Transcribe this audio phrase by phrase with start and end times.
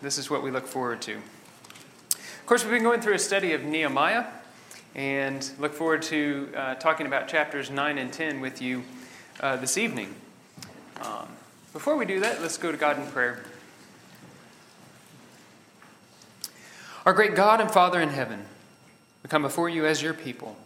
[0.00, 1.14] This is what we look forward to.
[1.14, 4.26] Of course, we've been going through a study of Nehemiah
[4.94, 8.84] and look forward to uh, talking about chapters 9 and 10 with you
[9.40, 10.14] uh, this evening.
[11.00, 11.28] Um,
[11.72, 13.42] before we do that, let's go to God in prayer.
[17.06, 18.44] Our great God and Father in heaven,
[19.22, 20.58] we come before you as your people.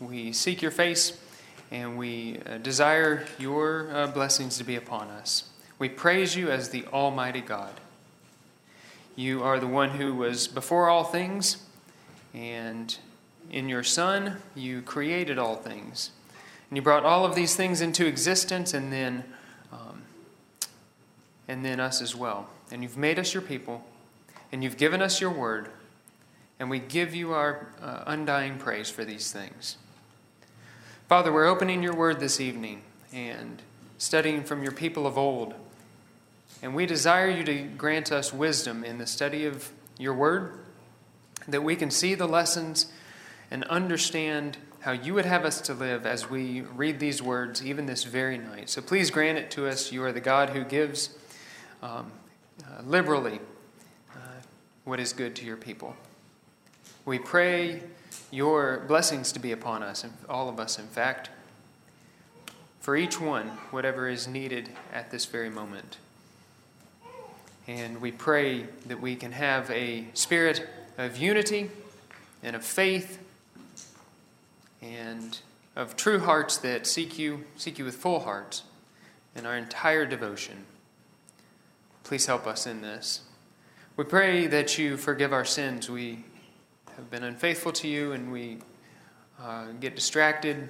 [0.00, 1.22] We seek your face
[1.70, 5.50] and we uh, desire your uh, blessings to be upon us.
[5.78, 7.74] We praise you as the Almighty God.
[9.14, 11.64] You are the one who was before all things,
[12.32, 12.96] and
[13.50, 16.10] in your Son, you created all things.
[16.70, 19.24] And you brought all of these things into existence, and then,
[19.70, 20.02] um,
[21.46, 22.48] and then us as well.
[22.70, 23.84] And you've made us your people,
[24.50, 25.68] and you've given us your word,
[26.58, 29.76] and we give you our uh, undying praise for these things.
[31.06, 32.80] Father, we're opening your word this evening
[33.12, 33.60] and
[33.98, 35.52] studying from your people of old.
[36.62, 40.60] And we desire you to grant us wisdom in the study of your word,
[41.48, 42.86] that we can see the lessons
[43.50, 47.86] and understand how you would have us to live as we read these words, even
[47.86, 48.70] this very night.
[48.70, 49.92] So please grant it to us.
[49.92, 51.10] You are the God who gives
[51.82, 52.10] um,
[52.64, 53.40] uh, liberally
[54.14, 54.18] uh,
[54.84, 55.96] what is good to your people.
[57.04, 57.82] We pray
[58.30, 61.30] your blessings to be upon us, all of us, in fact,
[62.80, 65.98] for each one, whatever is needed at this very moment.
[67.68, 70.68] And we pray that we can have a spirit
[70.98, 71.70] of unity
[72.42, 73.20] and of faith
[74.80, 75.38] and
[75.76, 78.64] of true hearts that seek you, seek you with full hearts
[79.36, 80.66] in our entire devotion.
[82.02, 83.20] Please help us in this.
[83.96, 85.88] We pray that you forgive our sins.
[85.88, 86.24] We
[86.96, 88.58] have been unfaithful to you and we
[89.40, 90.68] uh, get distracted.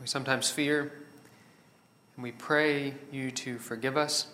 [0.00, 0.92] We sometimes fear.
[2.16, 4.33] And we pray you to forgive us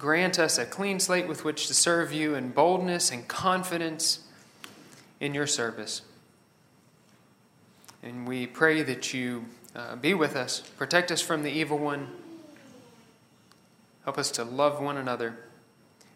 [0.00, 4.20] Grant us a clean slate with which to serve you in boldness and confidence
[5.20, 6.00] in your service.
[8.02, 9.44] And we pray that you
[9.76, 12.08] uh, be with us, protect us from the evil one,
[14.04, 15.36] help us to love one another.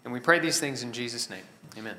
[0.03, 1.45] And we pray these things in Jesus' name.
[1.77, 1.97] Amen.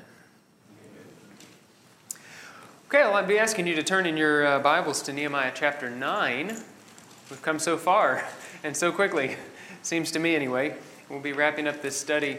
[2.88, 5.88] Okay, well, I'll be asking you to turn in your uh, Bibles to Nehemiah chapter
[5.88, 6.48] 9.
[6.48, 8.26] We've come so far
[8.64, 9.36] and so quickly,
[9.82, 10.74] seems to me anyway.
[11.08, 12.38] We'll be wrapping up this study,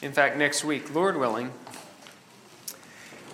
[0.00, 1.52] in fact, next week, Lord willing.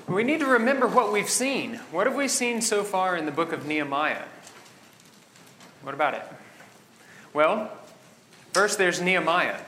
[0.08, 1.76] We need to remember what we've seen.
[1.92, 4.24] What have we seen so far in the book of Nehemiah?
[5.82, 6.22] What about it?
[7.32, 7.70] Well,
[8.52, 9.60] first there's Nehemiah.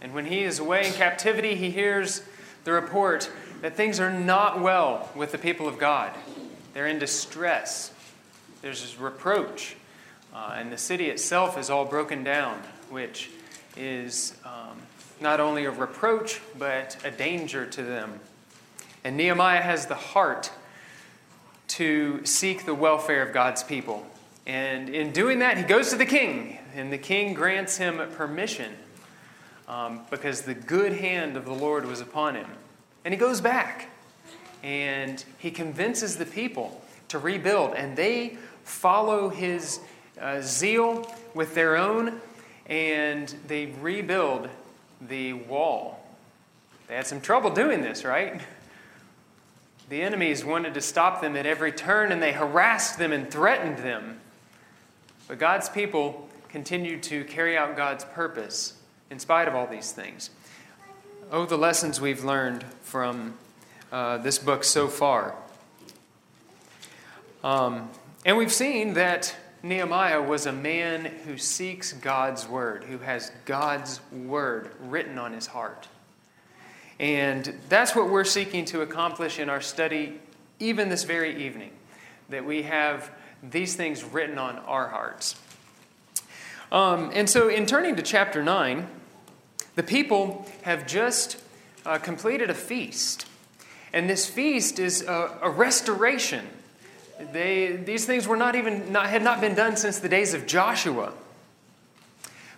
[0.00, 2.22] And when he is away in captivity, he hears
[2.62, 3.28] the report
[3.60, 6.12] that things are not well with the people of God.
[6.74, 7.92] They're in distress.
[8.62, 9.74] There's reproach.
[10.32, 13.30] Uh, and the city itself is all broken down, which
[13.76, 14.78] is um,
[15.20, 18.20] not only a reproach, but a danger to them.
[19.04, 20.50] And Nehemiah has the heart
[21.68, 24.06] to seek the welfare of God's people.
[24.46, 28.74] And in doing that, he goes to the king, and the king grants him permission
[29.68, 32.50] um, because the good hand of the Lord was upon him.
[33.04, 33.90] And he goes back
[34.62, 39.80] and he convinces the people to rebuild, and they follow his
[40.20, 42.20] uh, zeal with their own
[42.66, 44.48] and they rebuild
[45.00, 46.04] the wall.
[46.88, 48.40] They had some trouble doing this, right?
[49.88, 53.78] The enemies wanted to stop them at every turn, and they harassed them and threatened
[53.78, 54.20] them.
[55.28, 58.74] But God's people continued to carry out God's purpose
[59.10, 60.30] in spite of all these things.
[61.30, 63.34] Oh, the lessons we've learned from
[63.90, 65.34] uh, this book so far.
[67.42, 67.90] Um,
[68.24, 73.98] and we've seen that Nehemiah was a man who seeks God's word, who has God's
[74.12, 75.88] word written on his heart.
[77.00, 80.20] And that's what we're seeking to accomplish in our study,
[80.60, 81.70] even this very evening,
[82.28, 83.10] that we have
[83.42, 85.34] these things written on our hearts.
[86.70, 88.86] Um, and so, in turning to chapter 9,
[89.76, 91.38] the people have just
[91.86, 93.26] uh, completed a feast.
[93.94, 96.46] And this feast is a, a restoration
[97.32, 100.46] they, these things were not even, not, had not been done since the days of
[100.46, 101.12] Joshua.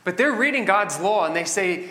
[0.04, 1.88] But they're reading God's law and they say,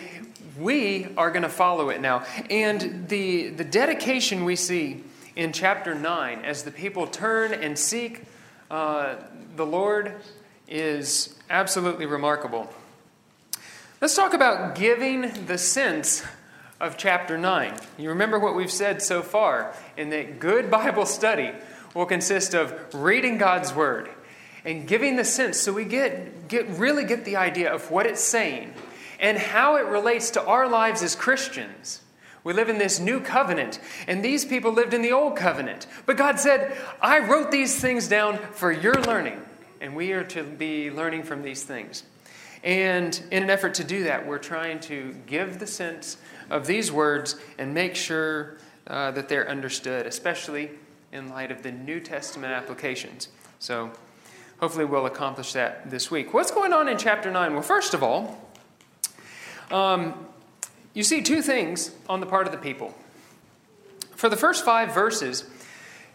[0.58, 2.24] we are going to follow it now.
[2.50, 5.04] And the, the dedication we see
[5.34, 8.22] in chapter 9 as the people turn and seek
[8.70, 9.16] uh,
[9.54, 10.14] the Lord
[10.66, 12.72] is absolutely remarkable.
[14.00, 16.24] Let's talk about giving the sense
[16.80, 17.74] of chapter 9.
[17.98, 21.52] You remember what we've said so far in that good Bible study
[21.96, 24.10] will consist of reading God's word
[24.64, 28.20] and giving the sense so we get, get really get the idea of what it's
[28.20, 28.74] saying
[29.18, 32.02] and how it relates to our lives as Christians.
[32.44, 35.86] We live in this new covenant, and these people lived in the old covenant.
[36.04, 39.40] But God said, I wrote these things down for your learning,
[39.80, 42.04] and we are to be learning from these things.
[42.62, 46.18] And in an effort to do that, we're trying to give the sense
[46.50, 50.70] of these words and make sure uh, that they're understood, especially
[51.12, 53.28] in light of the New Testament applications.
[53.58, 53.90] So
[54.60, 56.34] hopefully we'll accomplish that this week.
[56.34, 57.52] What's going on in chapter 9?
[57.54, 58.50] Well, first of all,
[59.70, 60.26] um,
[60.94, 62.94] you see two things on the part of the people.
[64.14, 65.44] For the first five verses,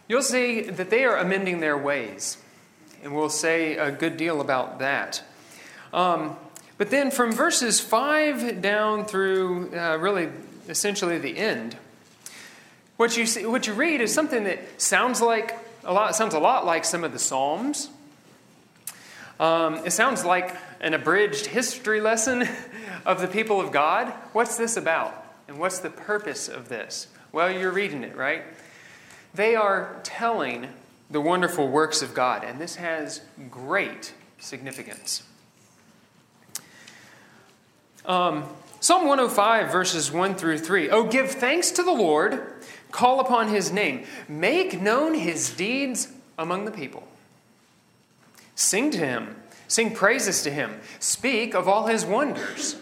[0.08, 2.38] you'll see that they are amending their ways.
[3.04, 5.24] And we'll say a good deal about that.
[5.94, 6.36] Um,
[6.78, 10.30] but then from verses 5 down through uh, really
[10.68, 11.76] essentially the end,
[13.01, 16.39] what you, see, what you read is something that sounds like a lot, sounds a
[16.39, 17.89] lot like some of the Psalms.
[19.39, 22.48] Um, it sounds like an abridged history lesson
[23.06, 24.09] of the people of God.
[24.33, 25.15] What's this about?
[25.48, 27.07] And what's the purpose of this?
[27.31, 28.44] Well, you're reading it, right?
[29.33, 30.68] They are telling
[31.09, 35.24] the wonderful works of God, and this has great significance.
[38.06, 38.44] Um,
[38.80, 40.89] Psalm 105, verses 1 through 3.
[40.89, 42.61] Oh, give thanks to the Lord,
[42.92, 47.08] call upon his name, make known his deeds among the people.
[48.56, 49.36] Sing to him,
[49.68, 52.76] sing praises to him, speak of all his wonders.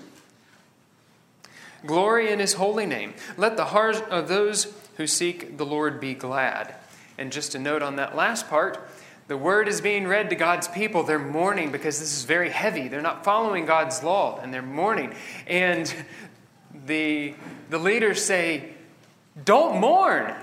[1.85, 3.13] Glory in his holy name.
[3.37, 6.75] Let the hearts of those who seek the Lord be glad.
[7.17, 8.89] And just a note on that last part
[9.29, 11.03] the word is being read to God's people.
[11.03, 12.87] They're mourning because this is very heavy.
[12.87, 15.13] They're not following God's law and they're mourning.
[15.45, 15.93] And
[16.87, 17.35] the,
[17.69, 18.73] the leaders say,
[19.45, 20.33] Don't mourn.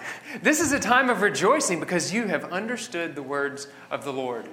[0.43, 4.48] This is a time of rejoicing because you have understood the words of the Lord.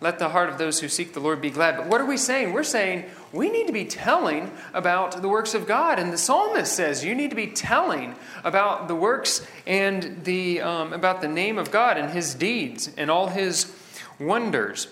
[0.00, 1.76] Let the heart of those who seek the Lord be glad.
[1.76, 2.52] But what are we saying?
[2.52, 5.98] We're saying we need to be telling about the works of God.
[5.98, 10.92] And the psalmist says you need to be telling about the works and the, um,
[10.92, 13.72] about the name of God and his deeds and all his
[14.18, 14.88] wonders.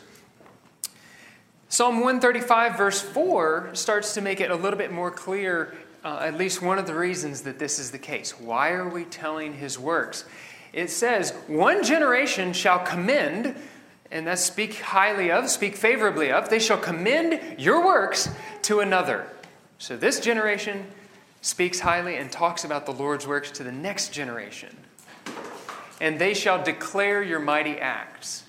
[1.68, 6.36] Psalm 135, verse 4, starts to make it a little bit more clear, uh, at
[6.36, 8.38] least one of the reasons that this is the case.
[8.38, 10.24] Why are we telling his works?
[10.72, 13.54] It says, One generation shall commend
[14.12, 18.28] and that speak highly of, speak favorably of, they shall commend your works
[18.62, 19.26] to another.
[19.78, 20.86] So this generation
[21.40, 24.76] speaks highly and talks about the Lord's works to the next generation.
[25.98, 28.44] And they shall declare your mighty acts.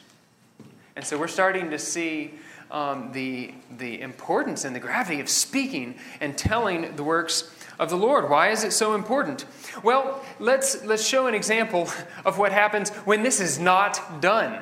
[0.97, 2.33] And so we're starting to see
[2.74, 7.96] um, the, the importance and the gravity of speaking and telling the works of the
[7.96, 8.30] Lord.
[8.30, 9.46] Why is it so important?
[9.84, 11.88] Well, let's, let's show an example
[12.25, 14.62] of what happens when this is not done.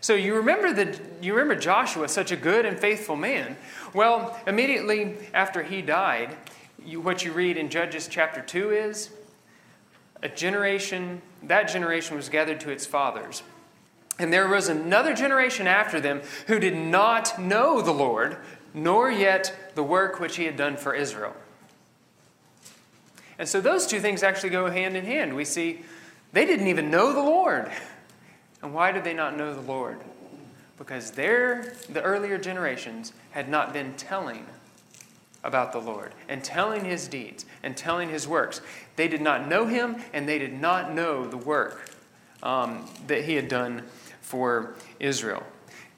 [0.00, 3.56] So you remember that you remember Joshua, such a good and faithful man.
[3.94, 6.36] Well, immediately after he died,
[6.84, 9.10] you, what you read in Judges chapter 2 is
[10.24, 13.44] a generation, that generation was gathered to its fathers.
[14.22, 18.36] And there was another generation after them who did not know the Lord,
[18.72, 21.34] nor yet the work which he had done for Israel.
[23.38, 25.34] And so those two things actually go hand in hand.
[25.34, 25.82] We see
[26.32, 27.70] they didn't even know the Lord.
[28.62, 29.98] And why did they not know the Lord?
[30.78, 34.46] Because their, the earlier generations had not been telling
[35.42, 38.60] about the Lord and telling his deeds and telling his works.
[38.94, 41.90] They did not know him and they did not know the work
[42.42, 43.82] um, that he had done
[44.32, 45.42] for Israel.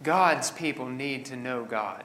[0.03, 2.03] God's people need to know God.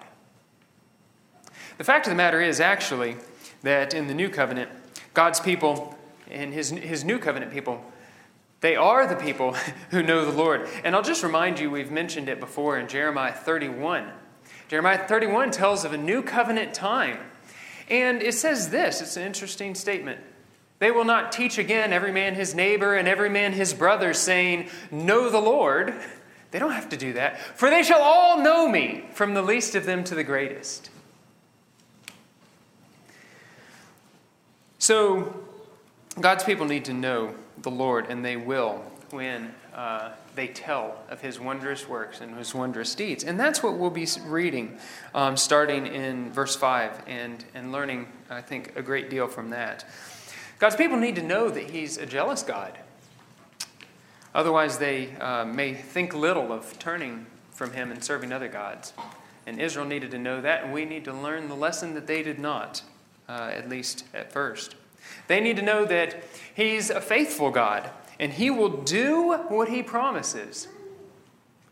[1.80, 3.18] The fact of the matter is, actually,
[3.64, 4.70] that in the new covenant,
[5.16, 5.98] God's people
[6.30, 7.84] and his, his new covenant people
[8.62, 9.54] they are the people
[9.92, 10.68] who know the Lord.
[10.84, 14.12] And I'll just remind you, we've mentioned it before in Jeremiah 31.
[14.68, 17.20] Jeremiah 31 tells of a new covenant time.
[17.90, 20.20] And it says this it's an interesting statement.
[20.80, 24.70] They will not teach again every man his neighbor and every man his brother, saying,
[24.92, 25.94] Know the Lord.
[26.52, 27.40] They don't have to do that.
[27.40, 30.90] For they shall all know me, from the least of them to the greatest.
[34.80, 35.44] So,
[36.20, 41.22] God's people need to know the Lord, and they will when uh, they tell of
[41.22, 43.24] his wondrous works and his wondrous deeds.
[43.24, 44.78] And that's what we'll be reading
[45.14, 49.86] um, starting in verse 5 and, and learning, I think, a great deal from that.
[50.60, 52.78] God's people need to know that he's a jealous God.
[54.34, 58.94] Otherwise, they uh, may think little of turning from him and serving other gods.
[59.46, 62.22] And Israel needed to know that, and we need to learn the lesson that they
[62.22, 62.84] did not,
[63.28, 64.76] uh, at least at first.
[65.28, 69.82] They need to know that He's a faithful God and He will do what He
[69.82, 70.68] promises.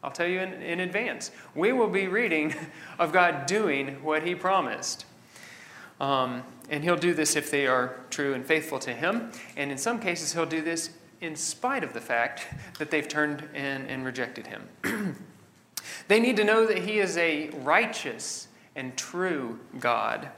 [0.04, 1.32] I'll tell you in, in advance.
[1.54, 2.56] We will be reading
[3.00, 5.06] of God doing what He promised.
[6.00, 9.32] Um, and he'll do this if they are true and faithful to him.
[9.56, 12.48] And in some cases, he'll do this in spite of the fact
[12.80, 14.68] that they've turned and, and rejected him.
[16.08, 20.30] they need to know that he is a righteous and true God,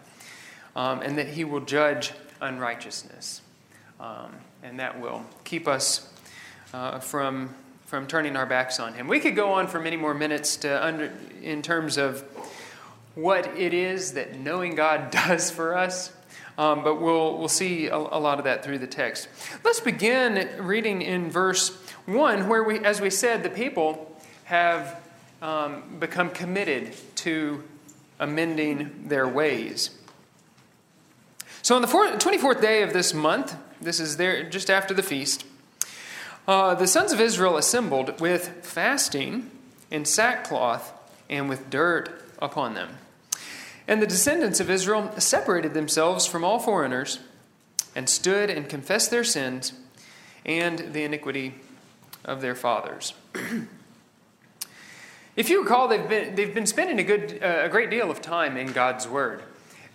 [0.75, 3.41] um, and that he will judge unrighteousness.
[3.99, 4.33] Um,
[4.63, 6.11] and that will keep us
[6.73, 7.53] uh, from,
[7.85, 9.07] from turning our backs on him.
[9.07, 12.23] We could go on for many more minutes to under, in terms of
[13.15, 16.13] what it is that knowing God does for us.
[16.59, 19.29] Um, but we'll, we'll see a, a, lot of that through the text.
[19.63, 21.69] Let's begin reading in verse
[22.05, 24.13] 1, where we, as we said, the people
[24.43, 25.01] have
[25.41, 27.63] um, become committed to
[28.19, 29.91] amending their ways.
[31.61, 35.45] So on the 24th day of this month, this is there just after the feast,
[36.45, 39.49] uh, the sons of Israel assembled with fasting
[39.91, 40.91] and sackcloth
[41.29, 42.97] and with dirt upon them.
[43.89, 47.17] And the descendants of Israel separated themselves from all foreigners
[47.95, 49.73] and stood and confessed their sins
[50.45, 51.55] and the iniquity
[52.23, 53.15] of their fathers.
[55.35, 58.21] if you recall, they've been, they've been spending a, good, uh, a great deal of
[58.21, 59.41] time in God's Word.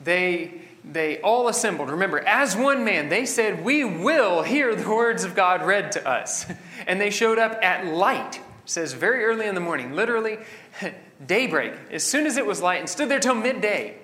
[0.02, 1.88] They, they all assembled.
[1.88, 6.06] Remember, as one man, they said, We will hear the words of God read to
[6.06, 6.46] us.
[6.86, 10.38] And they showed up at light, says very early in the morning, literally
[11.24, 13.96] daybreak, as soon as it was light, and stood there till midday.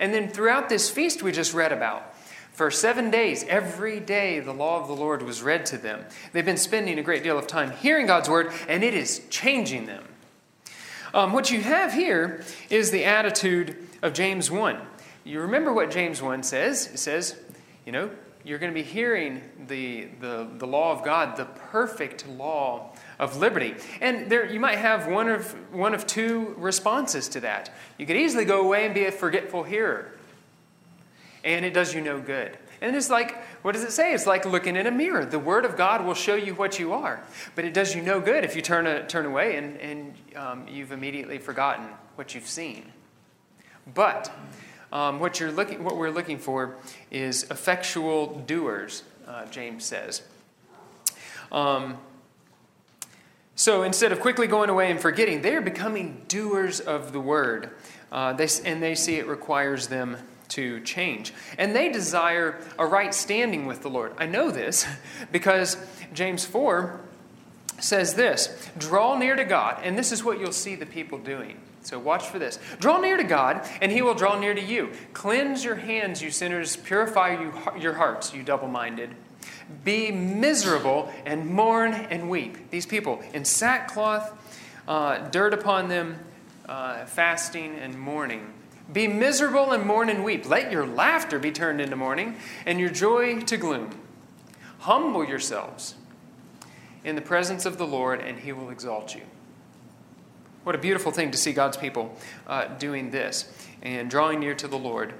[0.00, 2.14] And then throughout this feast we just read about,
[2.52, 6.04] for seven days, every day, the law of the Lord was read to them.
[6.32, 9.86] They've been spending a great deal of time hearing God's word, and it is changing
[9.86, 10.02] them.
[11.14, 14.76] Um, what you have here is the attitude of James 1.
[15.22, 16.88] You remember what James 1 says?
[16.88, 17.38] It says,
[17.86, 18.10] you know,
[18.44, 23.36] you're going to be hearing the, the, the law of God, the perfect law of
[23.36, 23.74] liberty.
[24.00, 27.74] And there, you might have one of, one of two responses to that.
[27.98, 30.12] You could easily go away and be a forgetful hearer,
[31.44, 32.56] and it does you no good.
[32.80, 34.14] And it's like, what does it say?
[34.14, 35.24] It's like looking in a mirror.
[35.24, 37.20] The Word of God will show you what you are,
[37.56, 40.68] but it does you no good if you turn, a, turn away and, and um,
[40.68, 42.92] you've immediately forgotten what you've seen.
[43.94, 44.30] But
[44.92, 46.76] um, what, you're looking, what we're looking for
[47.10, 50.22] is effectual doers, uh, James says.
[51.50, 51.98] Um,
[53.58, 57.70] so instead of quickly going away and forgetting, they are becoming doers of the word.
[58.12, 60.16] Uh, they, and they see it requires them
[60.50, 61.34] to change.
[61.58, 64.12] And they desire a right standing with the Lord.
[64.16, 64.86] I know this
[65.32, 65.76] because
[66.14, 67.00] James 4
[67.80, 71.58] says this Draw near to God, and this is what you'll see the people doing.
[71.82, 72.60] So watch for this.
[72.78, 74.92] Draw near to God, and he will draw near to you.
[75.14, 76.76] Cleanse your hands, you sinners.
[76.76, 79.16] Purify you, your hearts, you double minded.
[79.84, 82.70] Be miserable and mourn and weep.
[82.70, 84.32] These people in sackcloth,
[84.86, 86.18] uh, dirt upon them,
[86.68, 88.52] uh, fasting and mourning.
[88.92, 90.48] Be miserable and mourn and weep.
[90.48, 93.90] Let your laughter be turned into mourning and your joy to gloom.
[94.80, 95.94] Humble yourselves
[97.04, 99.22] in the presence of the Lord, and he will exalt you.
[100.64, 103.50] What a beautiful thing to see God's people uh, doing this
[103.82, 105.14] and drawing near to the Lord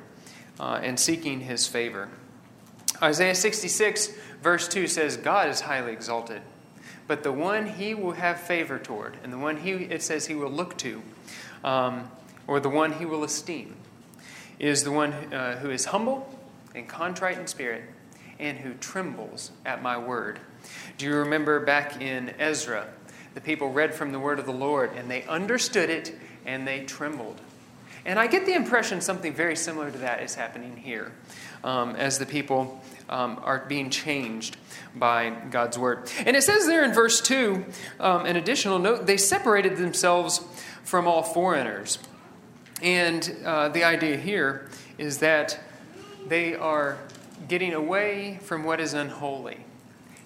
[0.61, 2.09] uh, and seeking his favor.
[3.03, 4.13] Isaiah 66
[4.43, 6.43] Verse 2 says, God is highly exalted,
[7.07, 10.35] but the one he will have favor toward, and the one he, it says he
[10.35, 11.03] will look to,
[11.65, 12.09] um,
[12.47, 13.75] or the one he will esteem,
[14.59, 16.39] is the one uh, who is humble
[16.75, 17.83] and contrite in spirit,
[18.39, 20.39] and who trembles at my word.
[20.97, 22.87] Do you remember back in Ezra?
[23.35, 26.85] The people read from the word of the Lord, and they understood it, and they
[26.85, 27.41] trembled.
[28.07, 31.13] And I get the impression something very similar to that is happening here
[31.65, 34.57] um, as the people um, are being changed
[34.95, 36.11] by God's word.
[36.25, 37.65] And it says there in verse 2,
[38.01, 40.45] um, an additional note, they separated themselves
[40.85, 41.99] from all foreigners.
[42.83, 45.59] And uh, the idea here is that
[46.27, 46.99] they are
[47.49, 49.65] getting away from what is unholy.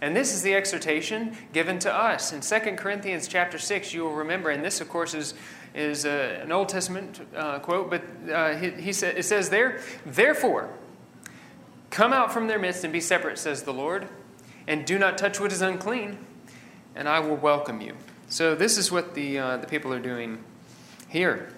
[0.00, 2.32] And this is the exhortation given to us.
[2.32, 5.34] In 2 Corinthians chapter 6, you will remember, and this, of course, is,
[5.74, 9.80] is uh, an Old Testament uh, quote, but uh, he, he sa- it says there,
[10.04, 10.70] Therefore,
[11.92, 14.08] Come out from their midst and be separate, says the Lord,
[14.66, 16.16] and do not touch what is unclean,
[16.96, 17.96] and I will welcome you.
[18.30, 20.42] So, this is what the, uh, the people are doing
[21.10, 21.52] here.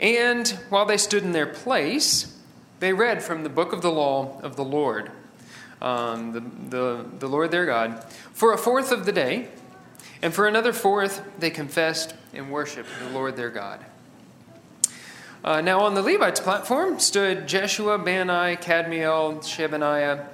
[0.00, 2.36] And while they stood in their place,
[2.80, 5.12] they read from the book of the law of the Lord,
[5.80, 6.40] um, the,
[6.76, 9.46] the, the Lord their God, for a fourth of the day,
[10.22, 13.78] and for another fourth they confessed and worshiped the Lord their God.
[15.44, 20.26] Uh, now, on the Levites' platform stood Jeshua, Bani, Kadmiel, Shebaniah,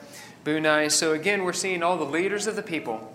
[0.45, 0.91] Bunai.
[0.91, 3.15] So, again, we're seeing all the leaders of the people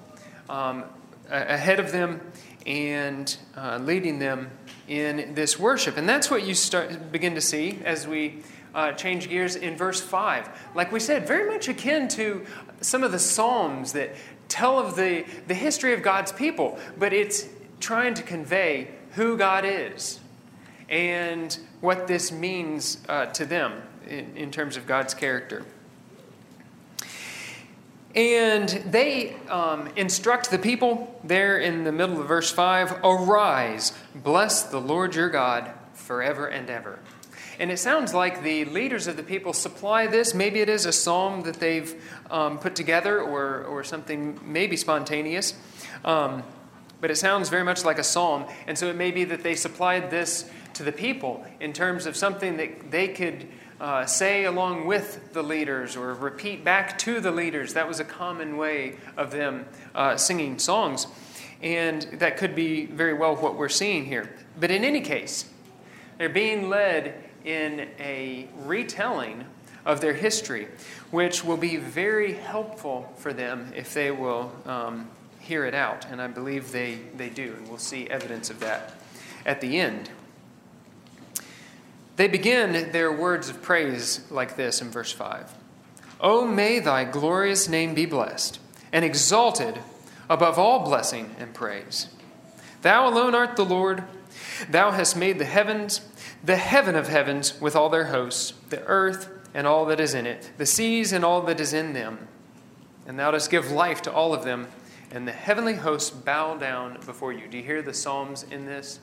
[0.50, 0.84] um,
[1.32, 2.22] ahead of them
[2.68, 4.52] and uh, leading them
[4.88, 5.98] in this worship.
[5.98, 8.44] And that's what you start begin to see as we
[8.76, 10.48] uh, change gears in verse 5.
[10.76, 12.46] Like we said, very much akin to
[12.82, 14.16] some of the Psalms that
[14.48, 17.48] tell of the, the history of God's people, but it's
[17.80, 20.20] trying to convey who God is
[20.90, 25.66] and what this means uh, to them in, in terms of God's character.
[28.16, 34.64] And they um, instruct the people there in the middle of verse 5 Arise, bless
[34.64, 37.00] the Lord your God forever and ever.
[37.60, 40.34] And it sounds like the leaders of the people supply this.
[40.34, 45.54] Maybe it is a psalm that they've um, put together or, or something maybe spontaneous.
[46.06, 46.44] Um,
[47.02, 48.46] but it sounds very much like a psalm.
[48.66, 52.16] And so it may be that they supplied this to the people in terms of
[52.16, 53.48] something that they could
[53.80, 57.74] uh, say along with the leaders or repeat back to the leaders.
[57.74, 61.08] That was a common way of them uh, singing songs.
[61.62, 64.34] And that could be very well what we're seeing here.
[64.60, 65.50] But in any case,
[66.18, 69.46] they're being led in a retelling
[69.86, 70.68] of their history,
[71.12, 75.10] which will be very helpful for them if they will um,
[75.40, 76.06] hear it out.
[76.12, 78.94] And I believe they, they do, and we'll see evidence of that
[79.46, 80.10] at the end.
[82.20, 85.54] They begin their words of praise like this in verse 5
[86.20, 88.60] Oh, may thy glorious name be blessed
[88.92, 89.80] and exalted
[90.30, 92.10] above all blessing and praise.
[92.82, 94.04] Thou alone art the Lord.
[94.70, 96.02] Thou hast made the heavens,
[96.44, 100.26] the heaven of heavens with all their hosts, the earth and all that is in
[100.26, 102.28] it, the seas and all that is in them.
[103.08, 104.68] And thou dost give life to all of them,
[105.10, 107.48] and the heavenly hosts bow down before you.
[107.48, 109.00] Do you hear the Psalms in this?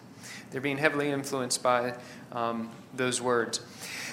[0.50, 1.94] They're being heavily influenced by
[2.32, 3.60] um, those words.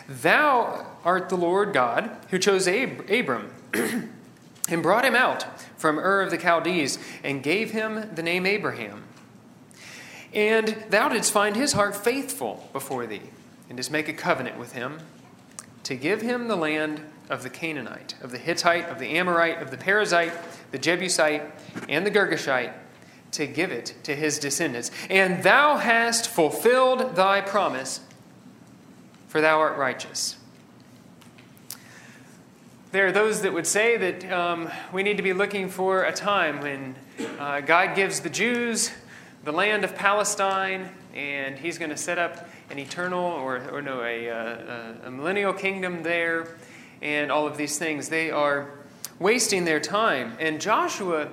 [0.07, 3.51] Thou art the Lord God who chose Ab- Abram
[4.69, 5.45] and brought him out
[5.77, 9.03] from Ur of the Chaldees and gave him the name Abraham.
[10.33, 13.21] And thou didst find his heart faithful before thee,
[13.69, 14.99] and didst make a covenant with him
[15.83, 19.71] to give him the land of the Canaanite, of the Hittite, of the Amorite, of
[19.71, 20.33] the Perizzite,
[20.71, 21.43] the Jebusite,
[21.87, 22.73] and the Girgashite
[23.33, 24.91] to give it to his descendants.
[25.09, 27.99] And thou hast fulfilled thy promise,
[29.27, 30.37] for thou art righteous.
[32.91, 36.13] There are those that would say that um, we need to be looking for a
[36.13, 36.95] time when
[37.39, 38.91] uh, God gives the Jews
[39.43, 44.01] the land of Palestine, and He's going to set up an eternal, or, or no,
[44.01, 46.55] a, a, a millennial kingdom there,
[47.01, 48.09] and all of these things.
[48.09, 48.69] They are
[49.19, 50.37] wasting their time.
[50.39, 51.29] And Joshua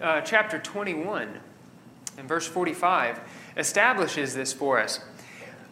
[0.00, 1.40] uh, chapter 21
[2.18, 3.20] and verse 45
[3.56, 5.00] establishes this for us.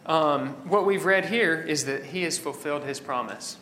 [0.05, 3.57] Um, what we've read here is that he has fulfilled his promise.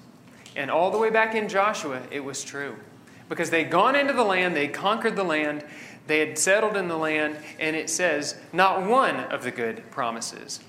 [0.55, 2.75] And all the way back in Joshua, it was true.
[3.29, 5.63] Because they'd gone into the land, they'd conquered the land,
[6.07, 10.59] they had settled in the land, and it says, not one of the good promises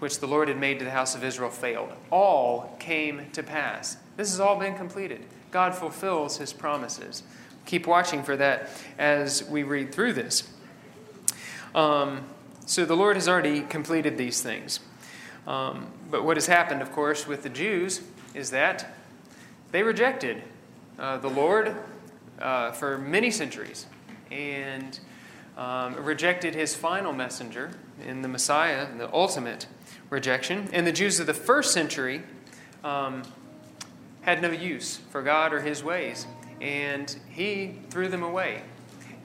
[0.00, 1.92] which the Lord had made to the house of Israel failed.
[2.10, 3.96] All came to pass.
[4.16, 5.20] This has all been completed.
[5.52, 7.22] God fulfills his promises.
[7.66, 10.48] Keep watching for that as we read through this.
[11.74, 12.24] Um,
[12.66, 14.80] so the Lord has already completed these things.
[15.46, 18.02] Um, but what has happened, of course, with the Jews
[18.34, 18.94] is that
[19.72, 20.42] they rejected
[20.98, 21.76] uh, the Lord
[22.40, 23.86] uh, for many centuries
[24.30, 24.98] and
[25.56, 27.72] um, rejected his final messenger
[28.06, 29.66] in the Messiah, the ultimate
[30.10, 30.68] rejection.
[30.72, 32.22] And the Jews of the first century
[32.84, 33.22] um,
[34.22, 36.26] had no use for God or his ways,
[36.62, 38.62] and he threw them away.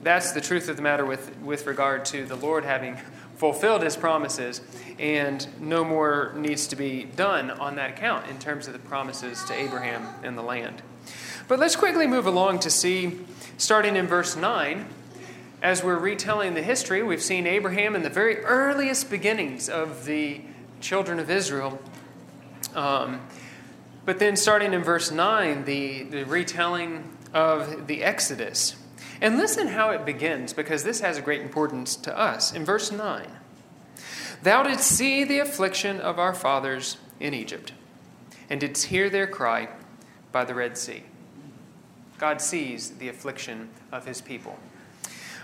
[0.02, 2.98] That's the truth of the matter with, with regard to the Lord having
[3.36, 4.62] fulfilled his promises,
[4.98, 9.44] and no more needs to be done on that account in terms of the promises
[9.46, 10.82] to Abraham and the land.
[11.48, 13.20] But let's quickly move along to see,
[13.58, 14.88] starting in verse 9,
[15.62, 20.42] as we're retelling the history, we've seen Abraham in the very earliest beginnings of the
[20.82, 21.80] children of Israel.
[22.76, 23.22] Um,
[24.06, 28.76] but then, starting in verse 9, the, the retelling of the Exodus.
[29.20, 32.54] And listen how it begins, because this has a great importance to us.
[32.54, 33.28] In verse 9,
[34.44, 37.74] Thou didst see the affliction of our fathers in Egypt,
[38.50, 39.70] and didst hear their cry
[40.32, 41.04] by the Red Sea.
[42.18, 44.58] God sees the affliction of his people.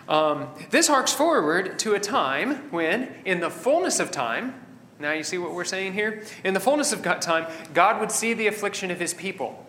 [0.08, 4.60] Um, this harks forward to a time when, in the fullness of time,
[5.00, 6.24] now you see what we're saying here?
[6.44, 9.63] In the fullness of time, God would see the affliction of his people.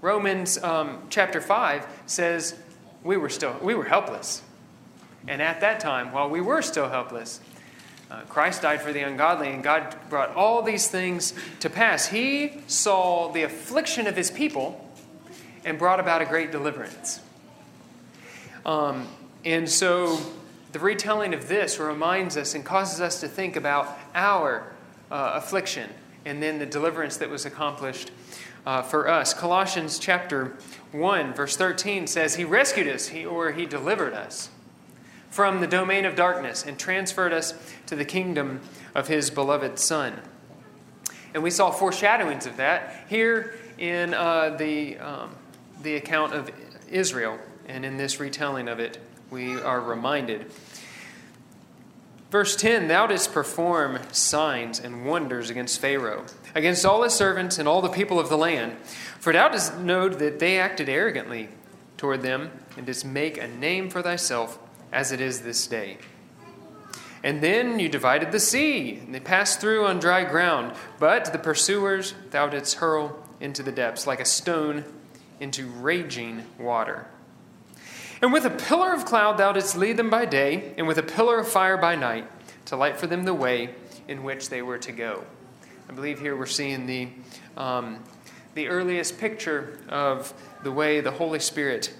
[0.00, 2.56] Romans um, chapter 5 says,
[3.02, 4.42] we were still we were helpless.
[5.28, 7.40] And at that time, while we were still helpless,
[8.10, 12.06] uh, Christ died for the ungodly, and God brought all these things to pass.
[12.06, 14.84] He saw the affliction of his people
[15.64, 17.20] and brought about a great deliverance.
[18.64, 19.06] Um,
[19.44, 20.18] and so
[20.72, 24.72] the retelling of this reminds us and causes us to think about our
[25.10, 25.90] uh, affliction
[26.24, 28.10] and then the deliverance that was accomplished
[28.66, 29.34] uh, for us.
[29.34, 30.56] Colossians chapter
[30.92, 34.50] 1, verse 13 says, He rescued us, he, or He delivered us
[35.30, 37.54] from the domain of darkness and transferred us
[37.86, 38.60] to the kingdom
[38.94, 40.20] of His beloved Son.
[41.32, 45.30] And we saw foreshadowings of that here in uh, the, um,
[45.82, 46.50] the account of
[46.90, 47.38] Israel.
[47.68, 48.98] And in this retelling of it,
[49.30, 50.50] we are reminded.
[52.30, 57.68] Verse 10 Thou didst perform signs and wonders against Pharaoh, against all his servants and
[57.68, 58.76] all the people of the land.
[59.18, 61.48] For thou didst know that they acted arrogantly
[61.96, 64.58] toward them, and didst make a name for thyself,
[64.92, 65.98] as it is this day.
[67.22, 70.74] And then you divided the sea, and they passed through on dry ground.
[70.98, 74.84] But the pursuers thou didst hurl into the depths, like a stone
[75.40, 77.06] into raging water.
[78.22, 81.02] And with a pillar of cloud thou didst lead them by day, and with a
[81.02, 82.26] pillar of fire by night,
[82.66, 83.70] to light for them the way
[84.08, 85.24] in which they were to go.
[85.88, 87.08] I believe here we're seeing the,
[87.56, 88.04] um,
[88.54, 91.94] the earliest picture of the way the Holy Spirit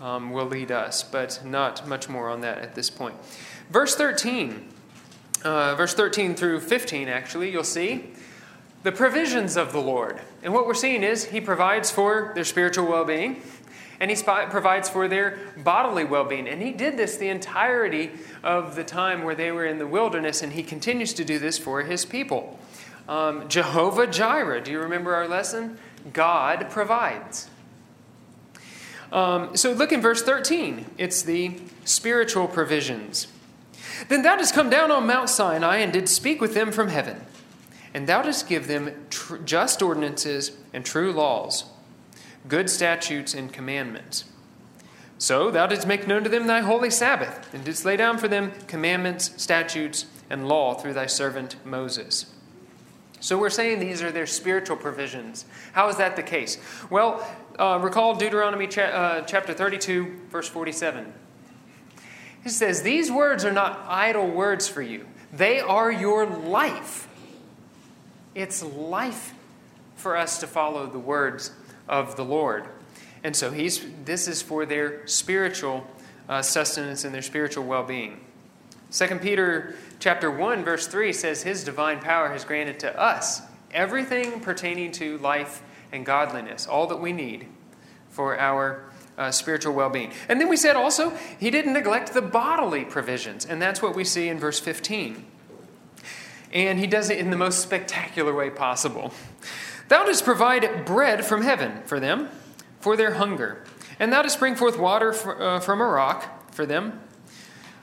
[0.00, 3.14] um, will lead us, but not much more on that at this point.
[3.70, 4.68] Verse 13,
[5.44, 8.10] uh, verse 13 through 15, actually, you'll see
[8.82, 10.20] the provisions of the Lord.
[10.42, 13.42] And what we're seeing is He provides for their spiritual well being,
[14.02, 16.48] and He provides for their bodily well being.
[16.48, 18.10] And He did this the entirety
[18.42, 21.56] of the time where they were in the wilderness, and He continues to do this
[21.56, 22.58] for His people.
[23.08, 25.78] Um, Jehovah Jireh, do you remember our lesson?
[26.12, 27.48] God provides.
[29.12, 30.86] Um, so look in verse 13.
[30.98, 33.28] It's the spiritual provisions.
[34.08, 37.24] Then thou didst come down on Mount Sinai and did speak with them from heaven.
[37.94, 41.66] And thou didst give them tr- just ordinances and true laws,
[42.48, 44.24] good statutes and commandments.
[45.18, 48.28] So thou didst make known to them thy holy Sabbath, and didst lay down for
[48.28, 52.26] them commandments, statutes, and law through thy servant Moses.
[53.20, 55.44] So we're saying these are their spiritual provisions.
[55.74, 56.58] How is that the case?
[56.90, 57.24] Well,
[57.56, 61.12] uh, recall Deuteronomy cha- uh, chapter 32, verse 47.
[62.42, 67.08] He says, These words are not idle words for you, they are your life.
[68.34, 69.34] It's life
[69.94, 71.52] for us to follow the words
[71.92, 72.66] of the Lord.
[73.22, 75.86] And so he's, this is for their spiritual
[76.28, 78.24] uh, sustenance and their spiritual well being.
[78.90, 84.40] 2 Peter chapter 1 verse 3 says his divine power has granted to us everything
[84.40, 87.46] pertaining to life and godliness, all that we need
[88.10, 88.84] for our
[89.18, 90.10] uh, spiritual well being.
[90.28, 94.04] And then we said also, he didn't neglect the bodily provisions, and that's what we
[94.04, 95.24] see in verse 15.
[96.52, 99.12] And he does it in the most spectacular way possible.
[99.92, 102.30] Thou dost provide bread from heaven for them,
[102.80, 103.62] for their hunger,
[104.00, 106.98] and thou dost bring forth water for, uh, from a rock for them,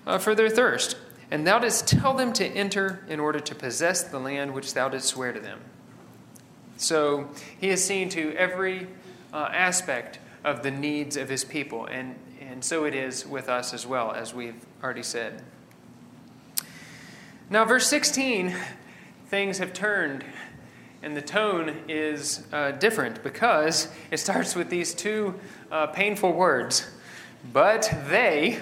[0.08, 0.98] uh, for their thirst.
[1.30, 4.90] And thou didst tell them to enter in order to possess the land which thou
[4.90, 5.60] didst swear to them.
[6.78, 7.30] So
[7.62, 8.88] he has seen to every
[9.32, 11.86] uh, aspect of the needs of his people.
[11.86, 15.44] And, and so it is with us as well, as we've already said.
[17.52, 18.56] Now, verse 16,
[19.28, 20.26] things have turned,
[21.02, 25.40] and the tone is uh, different because it starts with these two
[25.72, 26.90] uh, painful words.
[27.54, 28.60] But they,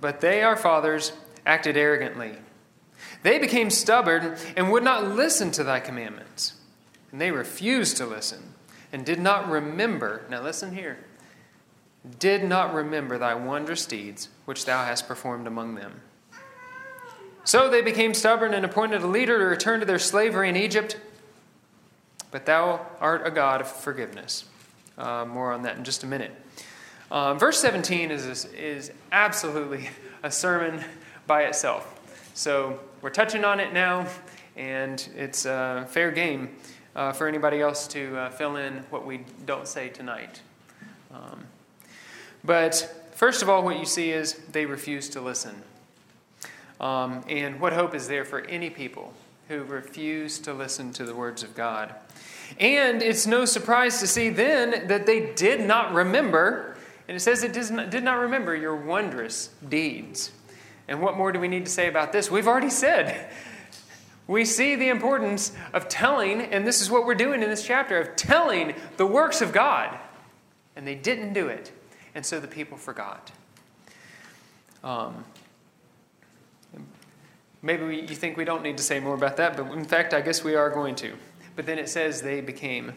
[0.00, 1.12] but they, our fathers,
[1.44, 2.36] acted arrogantly.
[3.22, 6.54] They became stubborn and would not listen to thy commandments.
[7.12, 8.54] And they refused to listen
[8.92, 10.98] and did not remember, now listen here,
[12.18, 16.00] did not remember thy wondrous deeds which thou hast performed among them.
[17.44, 20.98] So they became stubborn and appointed a leader to return to their slavery in Egypt.
[22.30, 24.44] But thou art a God of forgiveness.
[24.96, 26.32] Uh, more on that in just a minute.
[27.10, 29.90] Um, verse 17 is, is absolutely
[30.22, 30.84] a sermon
[31.26, 31.96] by itself.
[32.34, 34.06] So we're touching on it now,
[34.56, 36.50] and it's a fair game
[36.94, 40.40] uh, for anybody else to uh, fill in what we don't say tonight.
[41.12, 41.44] Um,
[42.44, 45.62] but first of all, what you see is they refuse to listen.
[46.80, 49.12] Um, and what hope is there for any people
[49.48, 51.94] who refuse to listen to the words of God?
[52.58, 56.76] And it's no surprise to see then that they did not remember,
[57.08, 60.32] and it says it did not remember your wondrous deeds.
[60.88, 62.30] And what more do we need to say about this?
[62.30, 63.30] We've already said
[64.26, 67.98] we see the importance of telling, and this is what we're doing in this chapter,
[67.98, 69.96] of telling the works of God.
[70.76, 71.72] And they didn't do it.
[72.14, 73.30] And so the people forgot.
[74.82, 75.24] Um,
[77.62, 80.14] maybe we, you think we don't need to say more about that, but in fact,
[80.14, 81.12] I guess we are going to.
[81.60, 82.94] But then it says they became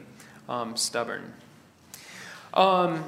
[0.48, 1.34] um, stubborn.
[2.54, 3.04] Um,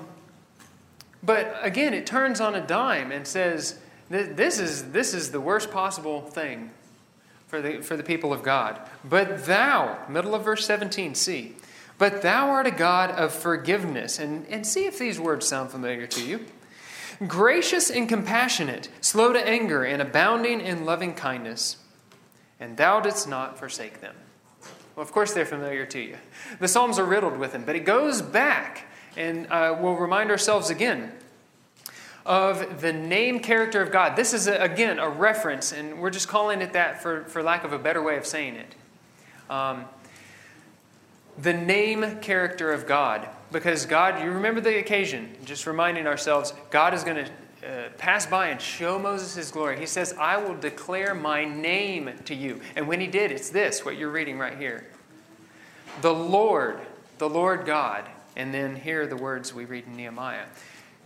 [1.23, 5.71] but again, it turns on a dime and says, this is, this is the worst
[5.71, 6.71] possible thing
[7.47, 8.81] for the, for the people of God.
[9.05, 11.55] But thou, middle of verse 17, see,
[11.97, 14.19] but thou art a God of forgiveness.
[14.19, 16.45] And, and see if these words sound familiar to you.
[17.25, 21.77] Gracious and compassionate, slow to anger, and abounding in loving kindness.
[22.59, 24.15] And thou didst not forsake them.
[24.95, 26.17] Well, of course, they're familiar to you.
[26.59, 28.85] The Psalms are riddled with them, but it goes back,
[29.17, 31.11] and uh, we'll remind ourselves again
[32.25, 34.15] of the name character of God.
[34.15, 37.63] This is, a, again, a reference, and we're just calling it that for, for lack
[37.63, 38.75] of a better way of saying it.
[39.49, 39.85] Um,
[41.37, 43.27] the name character of God.
[43.51, 47.31] Because God, you remember the occasion, just reminding ourselves, God is going to
[47.65, 49.79] uh, pass by and show Moses his glory.
[49.79, 52.61] He says, I will declare my name to you.
[52.75, 54.85] And when he did, it's this, what you're reading right here.
[56.01, 56.79] The Lord,
[57.17, 58.07] the Lord God.
[58.35, 60.45] And then here are the words we read in Nehemiah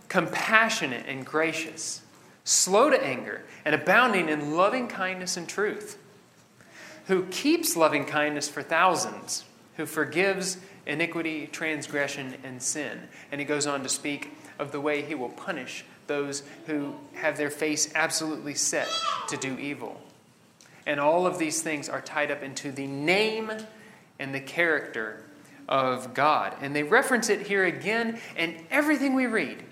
[0.08, 2.02] compassionate and gracious,
[2.42, 5.96] slow to anger, and abounding in loving kindness and truth,
[7.06, 9.44] who keeps loving kindness for thousands,
[9.76, 13.00] who forgives iniquity, transgression, and sin.
[13.30, 17.36] And he goes on to speak of the way he will punish those who have
[17.36, 18.88] their face absolutely set
[19.28, 20.00] to do evil.
[20.84, 23.52] And all of these things are tied up into the name
[24.18, 25.24] and the character
[25.68, 26.56] of God.
[26.60, 29.62] And they reference it here again in everything we read.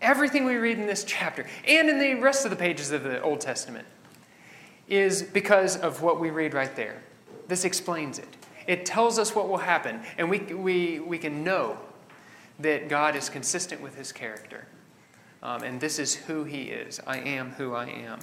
[0.00, 3.20] Everything we read in this chapter and in the rest of the pages of the
[3.20, 3.88] Old Testament
[4.86, 7.02] is because of what we read right there.
[7.48, 8.36] This explains it.
[8.68, 11.78] It tells us what will happen, and we, we, we can know
[12.60, 14.68] that God is consistent with his character.
[15.44, 17.00] Um, and this is who he is.
[17.06, 18.18] I am who I am.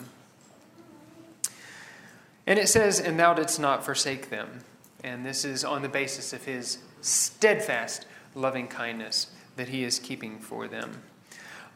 [2.47, 4.61] And it says, And thou didst not forsake them.
[5.03, 10.39] And this is on the basis of his steadfast loving kindness that he is keeping
[10.39, 11.03] for them.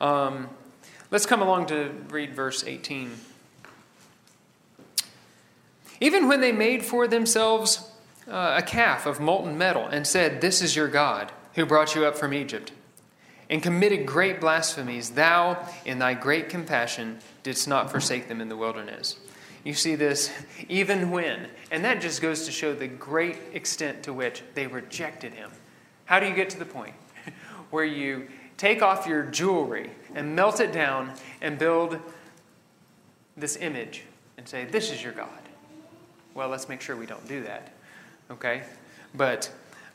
[0.02, 0.50] Um,
[1.12, 3.12] let's come along to read verse 18.
[6.02, 7.90] Even when they made for themselves
[8.28, 12.06] uh, a calf of molten metal and said, This is your God, who brought you
[12.06, 12.72] up from Egypt,
[13.50, 18.58] and committed great blasphemies, thou, in thy great compassion, didst not forsake them in the
[18.58, 19.18] wilderness.
[19.64, 20.32] You see this
[20.70, 25.34] even when, and that just goes to show the great extent to which they rejected
[25.34, 25.52] him.
[26.06, 26.94] How do you get to the point
[27.72, 28.28] where you
[28.58, 32.00] take off your jewelry and melt it down and build
[33.36, 34.04] this image
[34.38, 35.30] and say, This is your God.
[36.36, 37.74] Well, let's make sure we don't do that.
[38.30, 38.64] Okay?
[39.14, 39.50] But,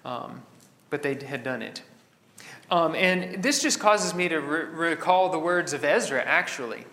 [0.04, 0.42] um,
[0.88, 1.82] but they had done it.
[2.70, 6.84] Um, and this just causes me to re- recall the words of Ezra, actually.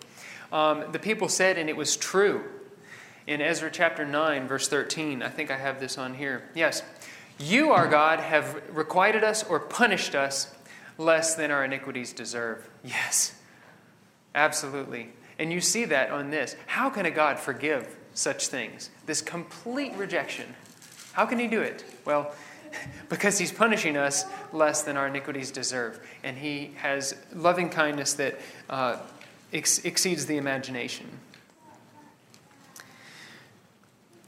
[0.52, 2.44] Um, the people said, and it was true.
[3.26, 6.48] In Ezra chapter 9, verse 13, I think I have this on here.
[6.54, 6.82] Yes.
[7.38, 10.52] You, our God, have requited us or punished us
[10.96, 12.68] less than our iniquities deserve.
[12.82, 13.40] Yes,
[14.34, 15.10] absolutely.
[15.38, 16.56] And you see that on this.
[16.66, 18.90] How can a God forgive such things?
[19.06, 20.52] This complete rejection.
[21.12, 21.84] How can He do it?
[22.04, 22.34] Well,
[23.08, 26.00] because He's punishing us less than our iniquities deserve.
[26.22, 28.98] And He has loving kindness that uh,
[29.52, 31.06] ex- exceeds the imagination.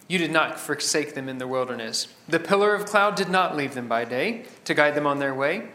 [0.08, 2.08] You did not forsake them in the wilderness.
[2.28, 5.34] The pillar of cloud did not leave them by day to guide them on their
[5.34, 5.68] way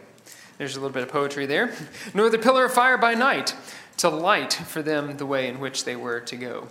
[0.58, 1.74] there's a little bit of poetry there.
[2.14, 3.56] Nor the pillar of fire by night
[3.98, 6.68] to light for them the way in which they were to go.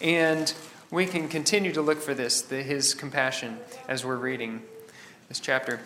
[0.00, 0.52] And
[0.90, 4.62] we can continue to look for this, the, his compassion, as we're reading
[5.28, 5.80] this chapter.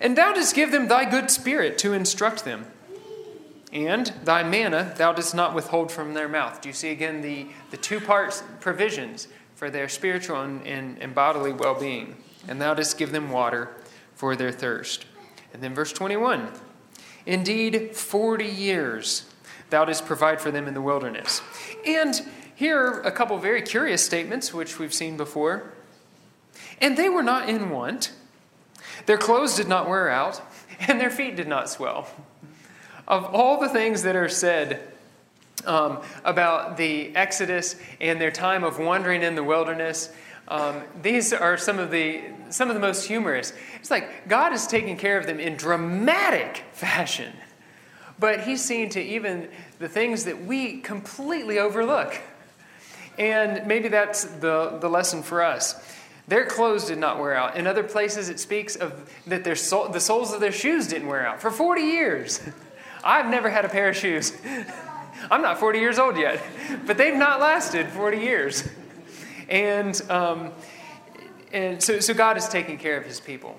[0.00, 2.66] And thou didst give them thy good spirit to instruct them.
[3.72, 6.60] And thy manna thou didst not withhold from their mouth.
[6.60, 11.14] Do you see again the, the two parts provisions for their spiritual and, and, and
[11.14, 12.16] bodily well being?
[12.46, 13.70] And thou didst give them water
[14.14, 15.06] for their thirst.
[15.52, 16.50] And then verse 21
[17.26, 19.24] Indeed, 40 years
[19.70, 21.40] thou didst provide for them in the wilderness.
[21.86, 22.20] And
[22.54, 25.72] here are a couple very curious statements, which we've seen before.
[26.80, 28.12] And they were not in want,
[29.06, 30.40] their clothes did not wear out,
[30.88, 32.08] and their feet did not swell.
[33.06, 34.80] Of all the things that are said
[35.66, 40.10] um, about the Exodus and their time of wandering in the wilderness,
[40.48, 43.52] um, these are some of the some of the most humorous.
[43.80, 47.32] It's like God is taking care of them in dramatic fashion,
[48.18, 52.14] but He's seen to even the things that we completely overlook.
[53.18, 55.74] And maybe that's the, the lesson for us.
[56.26, 57.56] Their clothes did not wear out.
[57.56, 61.26] In other places, it speaks of that their the soles of their shoes didn't wear
[61.26, 62.40] out for 40 years.
[63.04, 64.32] I've never had a pair of shoes.
[65.30, 66.42] I'm not 40 years old yet,
[66.86, 68.68] but they've not lasted 40 years.
[69.48, 70.52] And, um,
[71.52, 73.58] and so, so God is taking care of his people.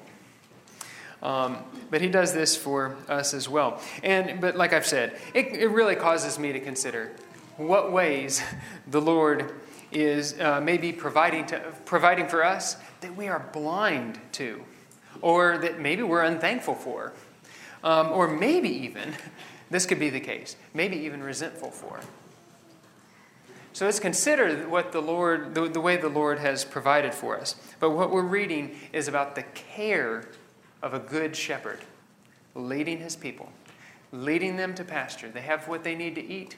[1.22, 1.58] Um,
[1.90, 3.82] but he does this for us as well.
[4.04, 7.12] And, but like I've said, it, it really causes me to consider
[7.58, 8.44] what ways
[8.88, 9.54] the Lord
[9.96, 14.64] is uh, maybe providing, to, providing for us that we are blind to,
[15.22, 17.14] or that maybe we're unthankful for,
[17.84, 19.14] um, or maybe even,
[19.70, 22.02] this could be the case, maybe even resentful for.
[23.72, 27.56] So let's consider what the Lord, the, the way the Lord has provided for us.
[27.80, 30.26] But what we're reading is about the care
[30.82, 31.80] of a good shepherd
[32.54, 33.52] leading his people,
[34.12, 35.30] leading them to pasture.
[35.30, 36.58] They have what they need to eat,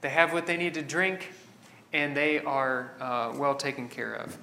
[0.00, 1.30] they have what they need to drink,
[1.92, 4.38] and they are uh, well taken care of.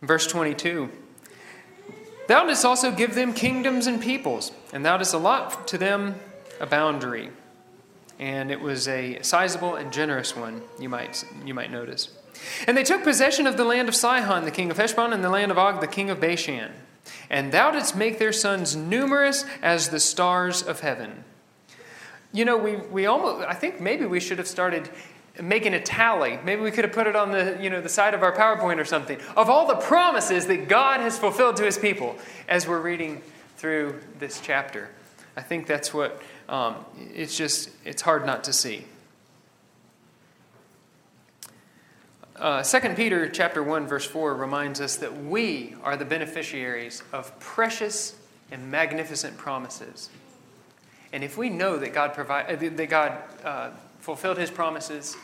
[0.00, 0.90] Verse 22
[2.28, 6.16] Thou didst also give them kingdoms and peoples, and thou didst allot to them
[6.60, 7.30] a boundary
[8.22, 12.08] and it was a sizable and generous one, you might, you might notice.
[12.68, 15.28] And they took possession of the land of Sihon, the king of Heshbon, and the
[15.28, 16.70] land of Og, the king of Bashan.
[17.28, 21.24] And thou didst make their sons numerous as the stars of heaven.
[22.32, 24.88] You know, we, we almost, I think maybe we should have started
[25.40, 26.38] making a tally.
[26.44, 28.78] Maybe we could have put it on the, you know, the side of our PowerPoint
[28.78, 32.16] or something of all the promises that God has fulfilled to his people
[32.48, 33.22] as we're reading
[33.56, 34.90] through this chapter.
[35.36, 36.76] I think that's what um,
[37.14, 38.84] it's just, it's hard not to see.
[42.36, 47.38] Uh, 2 Peter chapter 1 verse 4 reminds us that we are the beneficiaries of
[47.38, 48.16] precious
[48.50, 50.10] and magnificent promises.
[51.12, 53.70] And if we know that God provide, that God uh,
[54.02, 55.16] fulfilled His promises,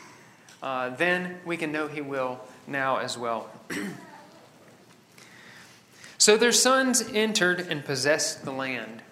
[0.63, 3.49] uh, then we can know He will now as well.
[6.17, 9.03] so their sons entered and possessed the land.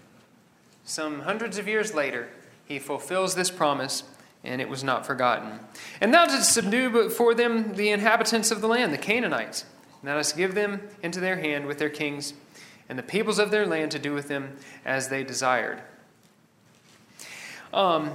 [0.85, 2.29] Some hundreds of years later,
[2.65, 4.03] he fulfills this promise,
[4.43, 5.59] and it was not forgotten.
[5.99, 9.65] And thou didst subdue before them the inhabitants of the land, the Canaanites.
[10.01, 12.33] Thou didst give them into their hand with their kings,
[12.87, 15.81] and the peoples of their land to do with them as they desired.
[17.73, 18.11] Um,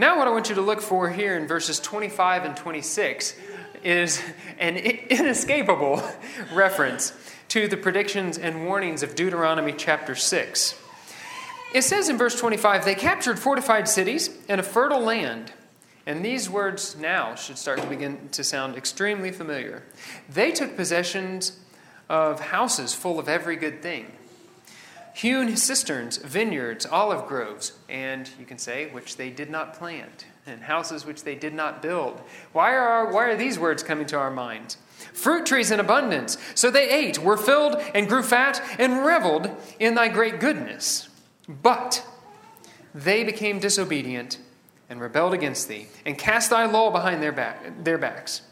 [0.00, 3.36] now, what I want you to look for here in verses 25 and 26
[3.84, 4.22] is
[4.58, 6.02] an inescapable
[6.54, 7.12] reference
[7.48, 10.82] to the predictions and warnings of Deuteronomy chapter 6.
[11.74, 15.52] It says in verse 25, they captured fortified cities and a fertile land.
[16.06, 19.82] And these words now should start to begin to sound extremely familiar.
[20.30, 21.60] They took possessions
[22.08, 24.10] of houses full of every good thing
[25.14, 30.62] hewn cisterns, vineyards, olive groves, and you can say, which they did not plant, and
[30.62, 32.20] houses which they did not build.
[32.52, 34.76] Why are, why are these words coming to our minds?
[35.12, 36.36] Fruit trees in abundance.
[36.54, 41.08] So they ate, were filled, and grew fat, and reveled in thy great goodness.
[41.48, 42.06] But
[42.94, 44.38] they became disobedient
[44.88, 48.42] and rebelled against thee, and cast thy law behind their, back, their backs,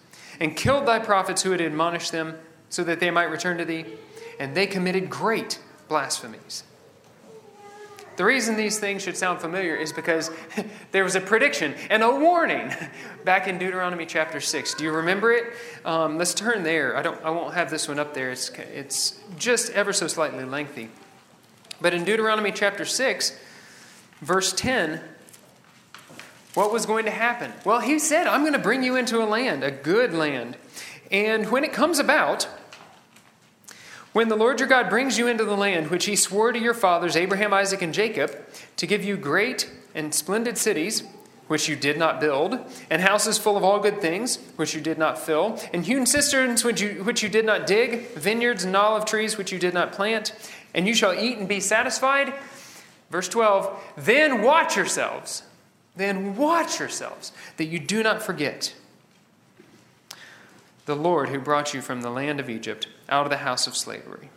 [0.41, 2.37] and killed thy prophets who had admonished them,
[2.69, 3.85] so that they might return to thee,
[4.39, 6.65] and they committed great blasphemies.
[8.19, 10.33] The reason these things should sound familiar is because
[10.91, 12.73] there was a prediction and a warning
[13.25, 14.75] back in Deuteronomy chapter 6.
[14.75, 15.53] Do you remember it?
[15.85, 16.97] Um, let's turn there.
[16.97, 20.45] I, don't, I won't have this one up there, it's, it's just ever so slightly
[20.45, 20.91] lengthy.
[21.81, 23.39] But in Deuteronomy chapter 6,
[24.21, 25.01] verse 10,
[26.55, 27.53] what was going to happen?
[27.65, 30.57] Well, he said, I'm going to bring you into a land, a good land.
[31.13, 32.49] And when it comes about,
[34.13, 36.75] when the Lord your God brings you into the land which he swore to your
[36.75, 38.37] fathers, Abraham, Isaac, and Jacob,
[38.77, 41.03] to give you great and splendid cities,
[41.47, 42.59] which you did not build,
[42.91, 46.63] and houses full of all good things, which you did not fill, and hewn cisterns
[46.65, 49.93] which you, which you did not dig, vineyards and olive trees which you did not
[49.93, 50.33] plant,
[50.75, 52.33] and you shall eat and be satisfied.
[53.11, 55.43] Verse 12, then watch yourselves,
[55.97, 58.75] then watch yourselves, that you do not forget
[60.85, 63.77] the Lord who brought you from the land of Egypt out of the house of
[63.77, 64.31] slavery.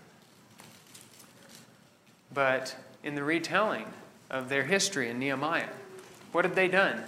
[2.33, 3.85] But in the retelling
[4.29, 5.69] of their history in Nehemiah,
[6.31, 7.03] what had they done?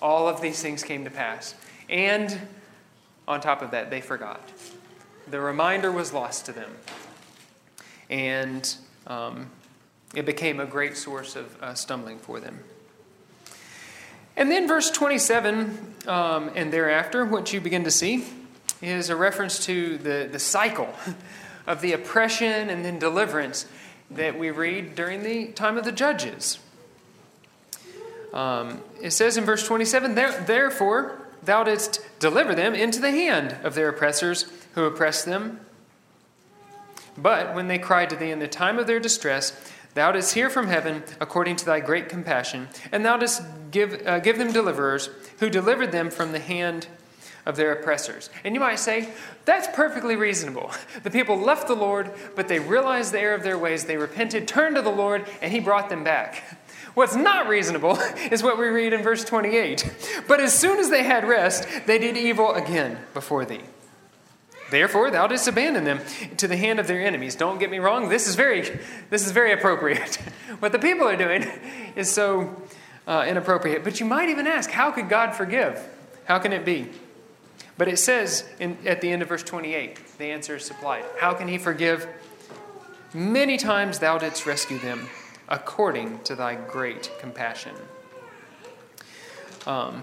[0.00, 1.54] All of these things came to pass.
[1.88, 2.38] And
[3.26, 4.40] on top of that, they forgot.
[5.28, 6.70] The reminder was lost to them
[8.10, 8.76] and
[9.06, 9.50] um,
[10.14, 12.58] it became a great source of uh, stumbling for them.
[14.36, 18.24] And then, verse 27 um, and thereafter, what you begin to see
[18.80, 20.88] is a reference to the, the cycle
[21.66, 23.66] of the oppression and then deliverance
[24.10, 26.58] that we read during the time of the judges.
[28.32, 33.74] Um, it says in verse 27 Therefore, thou didst deliver them into the hand of
[33.74, 35.60] their oppressors who oppressed them
[37.18, 39.52] but when they cried to thee in the time of their distress,
[39.94, 44.20] thou didst hear from heaven according to thy great compassion, and thou didst give, uh,
[44.20, 45.10] give them deliverers
[45.40, 46.86] who delivered them from the hand
[47.48, 48.28] of their oppressors.
[48.44, 49.08] And you might say,
[49.46, 50.70] that's perfectly reasonable.
[51.02, 53.86] The people left the Lord, but they realized the error of their ways.
[53.86, 56.44] They repented, turned to the Lord, and he brought them back.
[56.92, 57.98] What's not reasonable
[58.30, 60.22] is what we read in verse 28.
[60.28, 63.62] But as soon as they had rest, they did evil again before thee.
[64.70, 66.00] Therefore, thou didst abandon them
[66.36, 67.34] to the hand of their enemies.
[67.34, 68.78] Don't get me wrong, this is very,
[69.08, 70.16] this is very appropriate.
[70.58, 71.46] what the people are doing
[71.96, 72.62] is so
[73.06, 73.84] uh, inappropriate.
[73.84, 75.82] But you might even ask, how could God forgive?
[76.26, 76.90] How can it be?
[77.78, 81.04] But it says in, at the end of verse 28, the answer is supplied.
[81.18, 82.06] How can he forgive?
[83.14, 85.08] Many times thou didst rescue them
[85.48, 87.74] according to thy great compassion.
[89.66, 90.02] Um,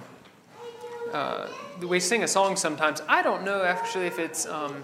[1.14, 1.48] uh,
[1.82, 3.02] we sing a song sometimes.
[3.08, 4.84] I don't know actually if it's um,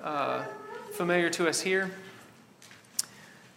[0.00, 0.44] uh,
[0.92, 1.90] familiar to us here,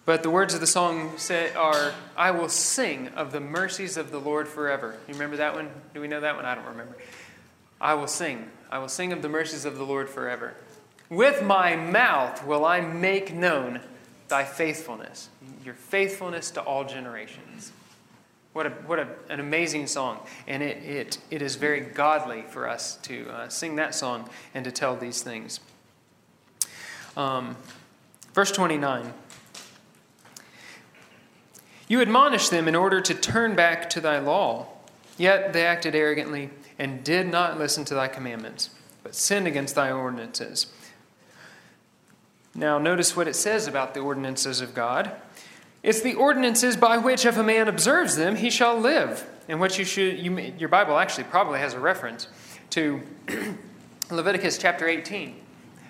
[0.05, 4.11] but the words of the song say are, "I will sing of the mercies of
[4.11, 5.69] the Lord forever." You remember that one?
[5.93, 6.45] Do we know that one?
[6.45, 6.97] I don't remember.
[7.81, 8.49] I will sing.
[8.69, 10.53] I will sing of the mercies of the Lord forever.
[11.09, 13.81] With my mouth will I make known
[14.29, 15.27] thy faithfulness,
[15.65, 17.73] your faithfulness to all generations.
[18.53, 20.19] What, a, what a, an amazing song.
[20.47, 24.63] And it, it, it is very godly for us to uh, sing that song and
[24.63, 25.59] to tell these things.
[27.17, 27.57] Um,
[28.33, 29.11] verse 29
[31.87, 34.67] You admonish them in order to turn back to thy law,
[35.17, 36.51] yet they acted arrogantly
[36.81, 38.71] and did not listen to thy commandments,
[39.03, 40.65] but sinned against thy ordinances.
[42.55, 45.11] Now, notice what it says about the ordinances of God.
[45.83, 49.29] It's the ordinances by which, if a man observes them, he shall live.
[49.47, 52.27] And what you should, you, your Bible actually probably has a reference
[52.71, 52.99] to
[54.09, 55.35] Leviticus chapter 18.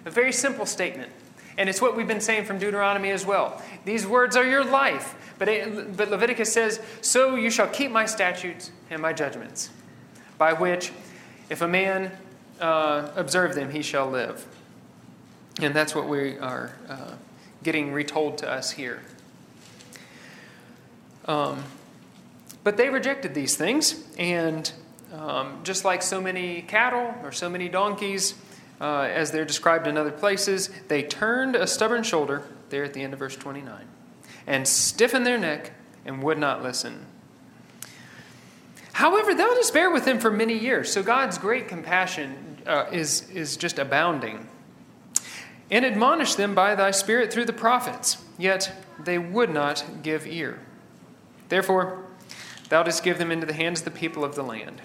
[0.03, 1.09] A very simple statement.
[1.57, 3.63] And it's what we've been saying from Deuteronomy as well.
[3.85, 5.15] These words are your life.
[5.39, 9.69] But, it, but Leviticus says, So you shall keep my statutes and my judgments,
[10.41, 10.91] by which,
[11.51, 12.11] if a man
[12.59, 14.43] uh, observe them, he shall live.
[15.61, 17.11] And that's what we are uh,
[17.61, 19.03] getting retold to us here.
[21.25, 21.63] Um,
[22.63, 24.73] but they rejected these things, and
[25.13, 28.33] um, just like so many cattle or so many donkeys,
[28.81, 33.03] uh, as they're described in other places, they turned a stubborn shoulder, there at the
[33.03, 33.85] end of verse 29,
[34.47, 35.73] and stiffened their neck
[36.03, 37.05] and would not listen.
[38.93, 43.29] However, thou didst bear with them for many years, so God's great compassion uh, is,
[43.29, 44.47] is just abounding.
[45.69, 50.59] And admonish them by thy Spirit through the prophets, yet they would not give ear.
[51.47, 52.05] Therefore,
[52.69, 54.81] thou didst give them into the hands of the people of the land.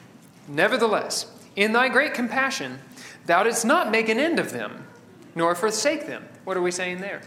[0.49, 1.27] Nevertheless,
[1.57, 2.79] in thy great compassion,
[3.27, 4.87] thou didst not make an end of them,
[5.35, 6.25] nor forsake them.
[6.45, 7.23] What are we saying there?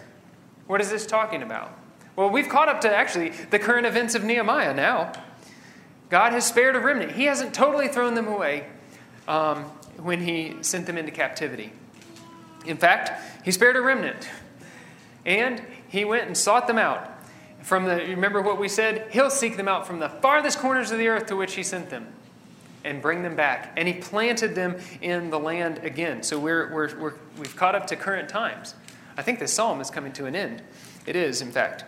[0.68, 1.78] What is this talking about?
[2.16, 5.12] Well, we've caught up to actually the current events of Nehemiah now.
[6.10, 7.12] God has spared a remnant.
[7.12, 8.66] He hasn't totally thrown them away
[9.28, 9.64] um,
[9.98, 11.72] when he sent them into captivity.
[12.66, 13.12] In fact,
[13.46, 14.28] he spared a remnant.
[15.26, 17.12] And he went and sought them out
[17.62, 19.08] from the, remember what we said?
[19.12, 21.90] He'll seek them out from the farthest corners of the earth to which he sent
[21.90, 22.08] them
[22.84, 23.74] and bring them back.
[23.78, 26.24] And he planted them in the land again.
[26.24, 28.74] So we're, we're, we're, we've caught up to current times.
[29.18, 30.64] I think this psalm is coming to an end.
[31.06, 31.84] It is, in fact.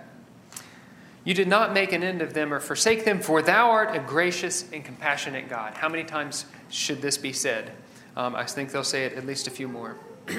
[1.23, 3.99] You did not make an end of them or forsake them, for thou art a
[3.99, 5.75] gracious and compassionate God.
[5.75, 7.71] How many times should this be said?
[8.17, 9.97] Um, I think they'll say it at least a few more.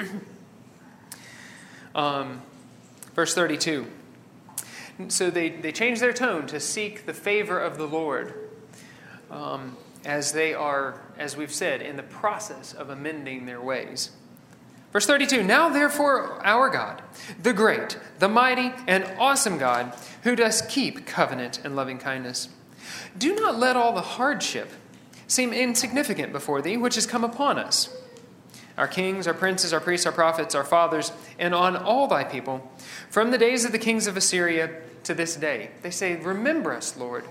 [1.95, 2.43] um,
[3.14, 3.87] verse 32.
[5.09, 8.35] So they, they change their tone to seek the favor of the Lord
[9.30, 14.11] um, as they are, as we've said, in the process of amending their ways.
[14.93, 17.03] Verse 32 Now therefore, our God,
[17.43, 22.49] the great, the mighty, and awesome God, who does keep covenant and loving kindness,
[23.16, 24.70] do not let all the hardship
[25.26, 27.88] seem insignificant before thee, which has come upon us.
[28.76, 32.70] Our kings, our princes, our priests, our prophets, our fathers, and on all thy people,
[33.11, 35.70] from the days of the kings of Assyria to this day.
[35.82, 37.24] They say, Remember us, Lord.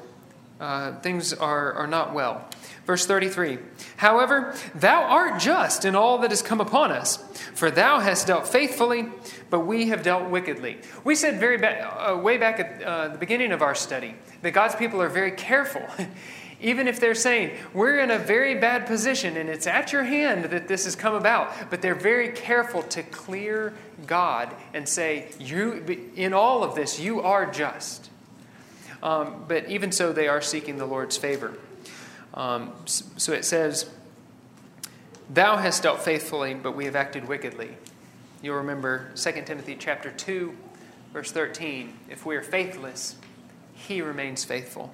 [0.61, 2.47] Uh, things are, are not well.
[2.85, 3.57] Verse 33
[3.97, 7.17] However, thou art just in all that has come upon us,
[7.55, 9.07] for thou hast dealt faithfully,
[9.49, 10.77] but we have dealt wickedly.
[11.03, 14.51] We said very ba- uh, way back at uh, the beginning of our study that
[14.51, 15.81] God's people are very careful
[16.61, 20.45] Even if they're saying, we're in a very bad position and it's at your hand
[20.45, 23.73] that this has come about, but they're very careful to clear
[24.05, 28.11] God and say, you, in all of this, you are just.
[29.03, 31.57] Um, but even so, they are seeking the Lord's favor.
[32.33, 33.89] Um, so it says,
[35.29, 37.69] Thou hast dealt faithfully, but we have acted wickedly.
[38.41, 40.55] You'll remember 2 Timothy chapter 2,
[41.13, 41.93] verse 13.
[42.09, 43.15] If we are faithless,
[43.73, 44.93] he remains faithful.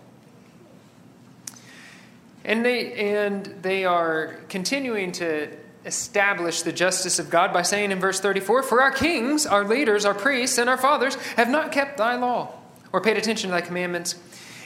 [2.45, 5.49] And they, and they are continuing to
[5.85, 10.05] establish the justice of God by saying in verse 34 For our kings, our leaders,
[10.05, 12.53] our priests, and our fathers have not kept thy law
[12.93, 14.15] or paid attention to thy commandments.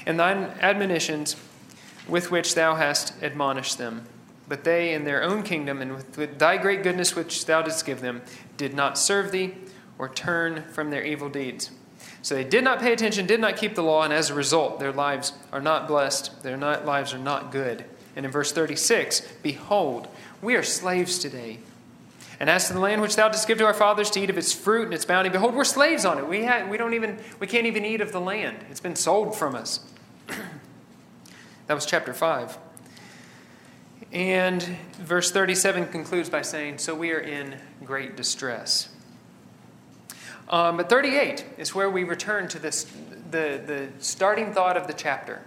[0.06, 1.36] and thine admonitions
[2.08, 4.08] with which thou hast admonished them.
[4.48, 8.02] But they, in their own kingdom, and with thy great goodness which thou didst give
[8.02, 8.22] them,
[8.58, 9.54] did not serve thee
[9.98, 11.72] or turn from their evil deeds.
[12.24, 14.80] So they did not pay attention, did not keep the law, and as a result,
[14.80, 17.86] their lives are not blessed, their not, lives are not good.
[18.16, 20.08] And in verse 36, behold,
[20.42, 21.60] we are slaves today.
[22.42, 24.38] And as to the land which thou didst give to our fathers to eat of
[24.40, 26.28] its fruit and its bounty, behold, we're slaves on it.
[26.28, 28.66] We, ha- we, don't even, we can't even eat of the land.
[28.72, 29.82] It's been sold from us.
[31.68, 32.58] that was chapter 5.
[34.12, 34.64] And
[34.94, 38.90] verse 37 concludes by saying, So we are in great distress.
[40.50, 42.86] Um, but 38 is where we return to this,
[43.30, 45.44] the, the starting thought of the chapter.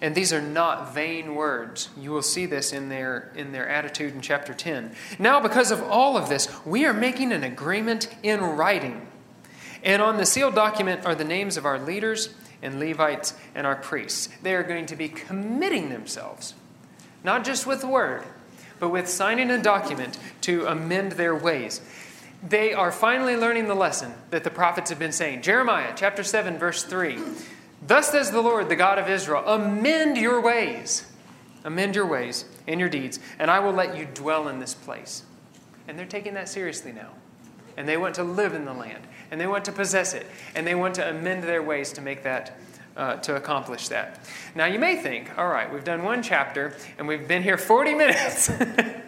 [0.00, 1.90] And these are not vain words.
[1.98, 4.94] You will see this in their, in their attitude in chapter 10.
[5.18, 9.06] Now, because of all of this, we are making an agreement in writing.
[9.82, 12.30] And on the sealed document are the names of our leaders
[12.62, 14.28] and Levites and our priests.
[14.42, 16.54] They are going to be committing themselves,
[17.22, 18.24] not just with word,
[18.78, 21.80] but with signing a document to amend their ways
[22.42, 25.42] they are finally learning the lesson that the prophets have been saying.
[25.42, 27.18] Jeremiah chapter 7, verse 3.
[27.82, 31.06] Thus says the Lord, the God of Israel, amend your ways,
[31.64, 35.22] amend your ways and your deeds, and I will let you dwell in this place.
[35.88, 37.10] And they're taking that seriously now.
[37.76, 40.66] And they want to live in the land, and they want to possess it, and
[40.66, 42.58] they want to amend their ways to make that
[42.96, 44.20] uh, to accomplish that.
[44.54, 47.94] Now, you may think, all right, we've done one chapter and we've been here 40
[47.94, 48.50] minutes.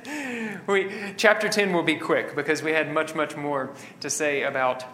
[0.66, 3.70] we, chapter 10 will be quick because we had much, much more
[4.00, 4.84] to say about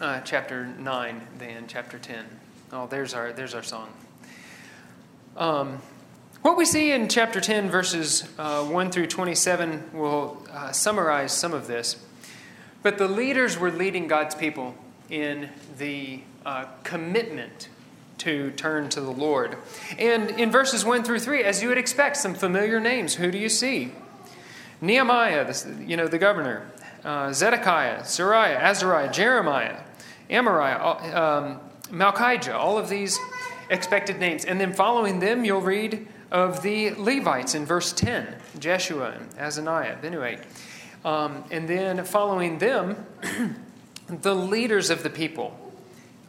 [0.00, 2.24] uh, chapter 9 than chapter 10.
[2.72, 3.88] Oh, there's our, there's our song.
[5.36, 5.80] Um,
[6.42, 11.54] what we see in chapter 10, verses uh, 1 through 27, will uh, summarize some
[11.54, 12.04] of this.
[12.82, 14.74] But the leaders were leading God's people
[15.08, 15.48] in
[15.78, 17.68] the uh, commitment
[18.18, 19.56] to turn to the Lord.
[19.96, 23.14] And in verses 1 through 3, as you would expect, some familiar names.
[23.14, 23.92] Who do you see?
[24.80, 25.54] Nehemiah,
[25.86, 26.68] you know, the governor,
[27.04, 29.76] uh, Zedekiah, Seraiah, Azariah, Jeremiah,
[30.28, 31.60] Amariah, um,
[31.90, 33.18] Malchijah, all of these
[33.70, 34.44] expected names.
[34.44, 40.00] And then following them, you'll read of the Levites in verse 10 Jeshua and Azaniah,
[40.00, 40.42] Binuate.
[41.04, 43.06] Um, and then following them,
[44.08, 45.58] the leaders of the people.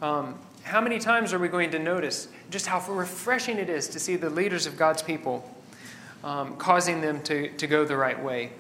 [0.02, 4.00] Um, how many times are we going to notice just how refreshing it is to
[4.00, 5.50] see the leaders of God's people
[6.24, 8.52] um, causing them to, to go the right way?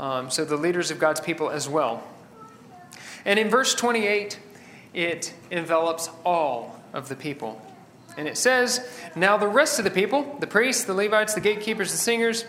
[0.00, 2.02] Um, so, the leaders of God's people as well.
[3.24, 4.38] And in verse 28,
[4.94, 7.60] it envelops all of the people.
[8.16, 11.92] And it says, Now the rest of the people, the priests, the Levites, the gatekeepers,
[11.92, 12.44] the singers,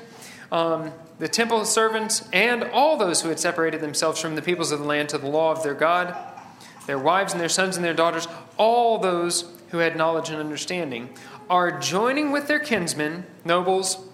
[0.51, 4.79] um, the temple servants, and all those who had separated themselves from the peoples of
[4.79, 6.15] the land to the law of their God,
[6.87, 8.27] their wives and their sons and their daughters,
[8.57, 11.09] all those who had knowledge and understanding,
[11.49, 14.07] are joining with their kinsmen, nobles,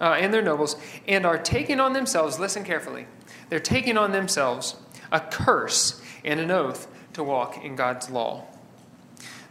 [0.00, 3.06] uh, and their nobles, and are taking on themselves, listen carefully,
[3.50, 4.76] they're taking on themselves
[5.12, 8.44] a curse and an oath to walk in God's law.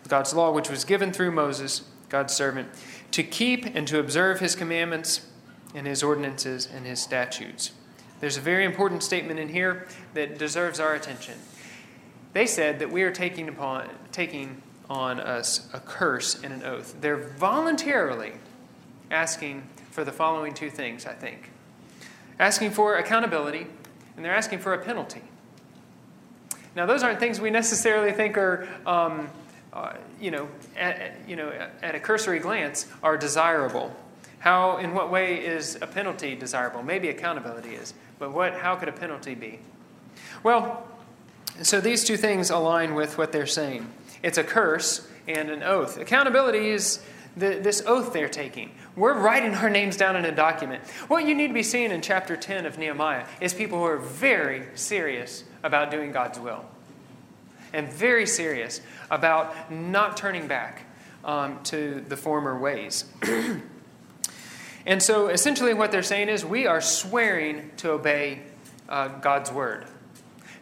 [0.07, 2.69] God's law, which was given through Moses, God's servant,
[3.11, 5.25] to keep and to observe his commandments
[5.73, 7.71] and his ordinances and his statutes.
[8.19, 11.39] There's a very important statement in here that deserves our attention.
[12.33, 16.95] They said that we are taking upon taking on us a curse and an oath.
[17.01, 18.33] They're voluntarily
[19.09, 21.49] asking for the following two things, I think.
[22.39, 23.65] Asking for accountability,
[24.15, 25.23] and they're asking for a penalty.
[26.75, 29.29] Now, those aren't things we necessarily think are, um,
[29.71, 31.51] uh, you, know, at, you know,
[31.81, 33.95] at a cursory glance, are desirable.
[34.39, 36.83] How, in what way is a penalty desirable?
[36.83, 39.59] Maybe accountability is, but what, how could a penalty be?
[40.43, 40.85] Well,
[41.61, 43.89] so these two things align with what they're saying
[44.23, 45.97] it's a curse and an oath.
[45.97, 46.99] Accountability is
[47.37, 48.71] the, this oath they're taking.
[48.95, 50.83] We're writing our names down in a document.
[51.07, 53.97] What you need to be seeing in chapter 10 of Nehemiah is people who are
[53.97, 56.65] very serious about doing God's will
[57.73, 58.81] and very serious
[59.11, 60.85] about not turning back
[61.25, 63.05] um, to the former ways.
[64.85, 68.43] and so essentially, what they're saying is we are swearing to obey
[68.87, 69.85] uh, God's word.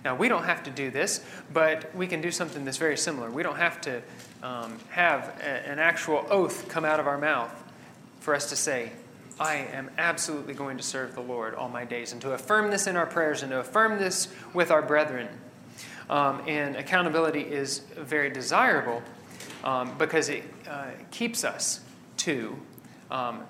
[0.04, 3.30] Now, we don't have to do this, but we can do something that's very similar.
[3.30, 4.02] We don't have to
[4.44, 7.52] um, have a, an actual oath come out of our mouth
[8.20, 8.92] for us to say,
[9.40, 12.86] I am absolutely going to serve the Lord all my days, and to affirm this
[12.86, 15.28] in our prayers and to affirm this with our brethren.
[16.10, 19.02] Um, and accountability is very desirable
[19.64, 21.80] um, because it uh, keeps us
[22.18, 22.56] to
[23.10, 23.42] um,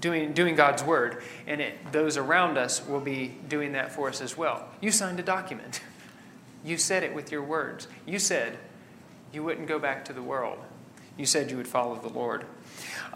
[0.00, 4.20] doing, doing God's word, and it, those around us will be doing that for us
[4.20, 4.68] as well.
[4.80, 5.80] You signed a document.
[6.66, 7.88] You said it with your words.
[8.06, 8.56] You said
[9.34, 10.58] you wouldn't go back to the world.
[11.16, 12.44] You said you would follow the Lord.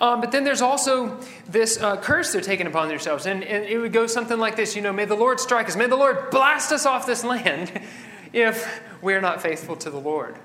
[0.01, 3.27] Um, but then there's also this uh, curse they're taking upon themselves.
[3.27, 5.77] And, and it would go something like this You know, may the Lord strike us,
[5.77, 7.73] may the Lord blast us off this land
[8.33, 10.37] if we're not faithful to the Lord.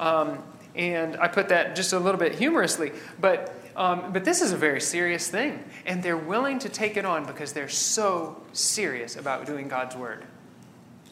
[0.00, 0.42] Um,
[0.74, 4.56] and I put that just a little bit humorously, but, um, but this is a
[4.56, 5.62] very serious thing.
[5.84, 10.24] And they're willing to take it on because they're so serious about doing God's word.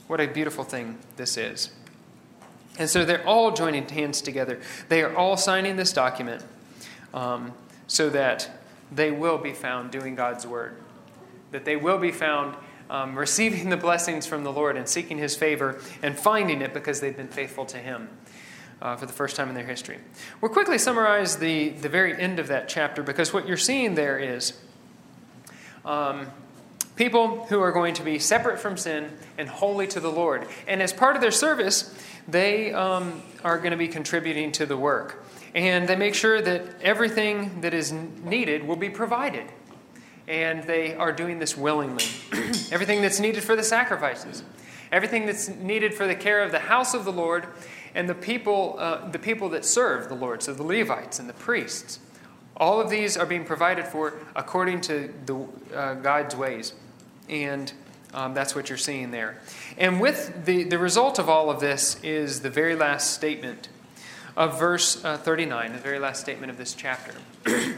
[0.07, 1.71] What a beautiful thing this is.
[2.79, 4.61] And so they're all joining hands together.
[4.89, 6.45] They are all signing this document
[7.13, 7.53] um,
[7.87, 8.51] so that
[8.93, 10.77] they will be found doing God's word,
[11.51, 12.57] that they will be found
[12.89, 17.01] um, receiving the blessings from the Lord and seeking his favor and finding it because
[17.01, 18.09] they've been faithful to him.
[18.81, 19.99] Uh, for the first time in their history.
[20.41, 24.21] We'll quickly summarize the, the very end of that chapter because what you're seeing there
[24.21, 24.53] is
[25.85, 26.29] um,
[26.99, 30.47] people who are going to be separate from sin and holy to the Lord.
[30.67, 31.95] And as part of their service,
[32.27, 35.25] they um, are going to be contributing to the work.
[35.55, 39.47] And they make sure that everything that is needed will be provided.
[40.27, 42.05] And they are doing this willingly.
[42.73, 44.43] everything that's needed for the sacrifices,
[44.93, 47.47] everything that's needed for the care of the house of the Lord,
[47.95, 51.35] and the people, uh, the people that serve the Lord, so the Levites and the
[51.35, 52.01] priests.
[52.57, 56.75] All of these are being provided for according to the, uh, God's ways.
[57.29, 57.73] And
[58.15, 59.39] um, that's what you're seeing there.
[59.77, 63.69] And with the, the result of all of this is the very last statement
[64.37, 67.15] of verse uh, 39, the very last statement of this chapter.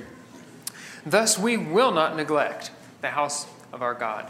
[1.06, 2.70] Thus we will not neglect
[3.00, 4.28] the house of our God.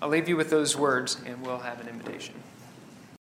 [0.00, 2.34] I'll leave you with those words and we'll have an invitation.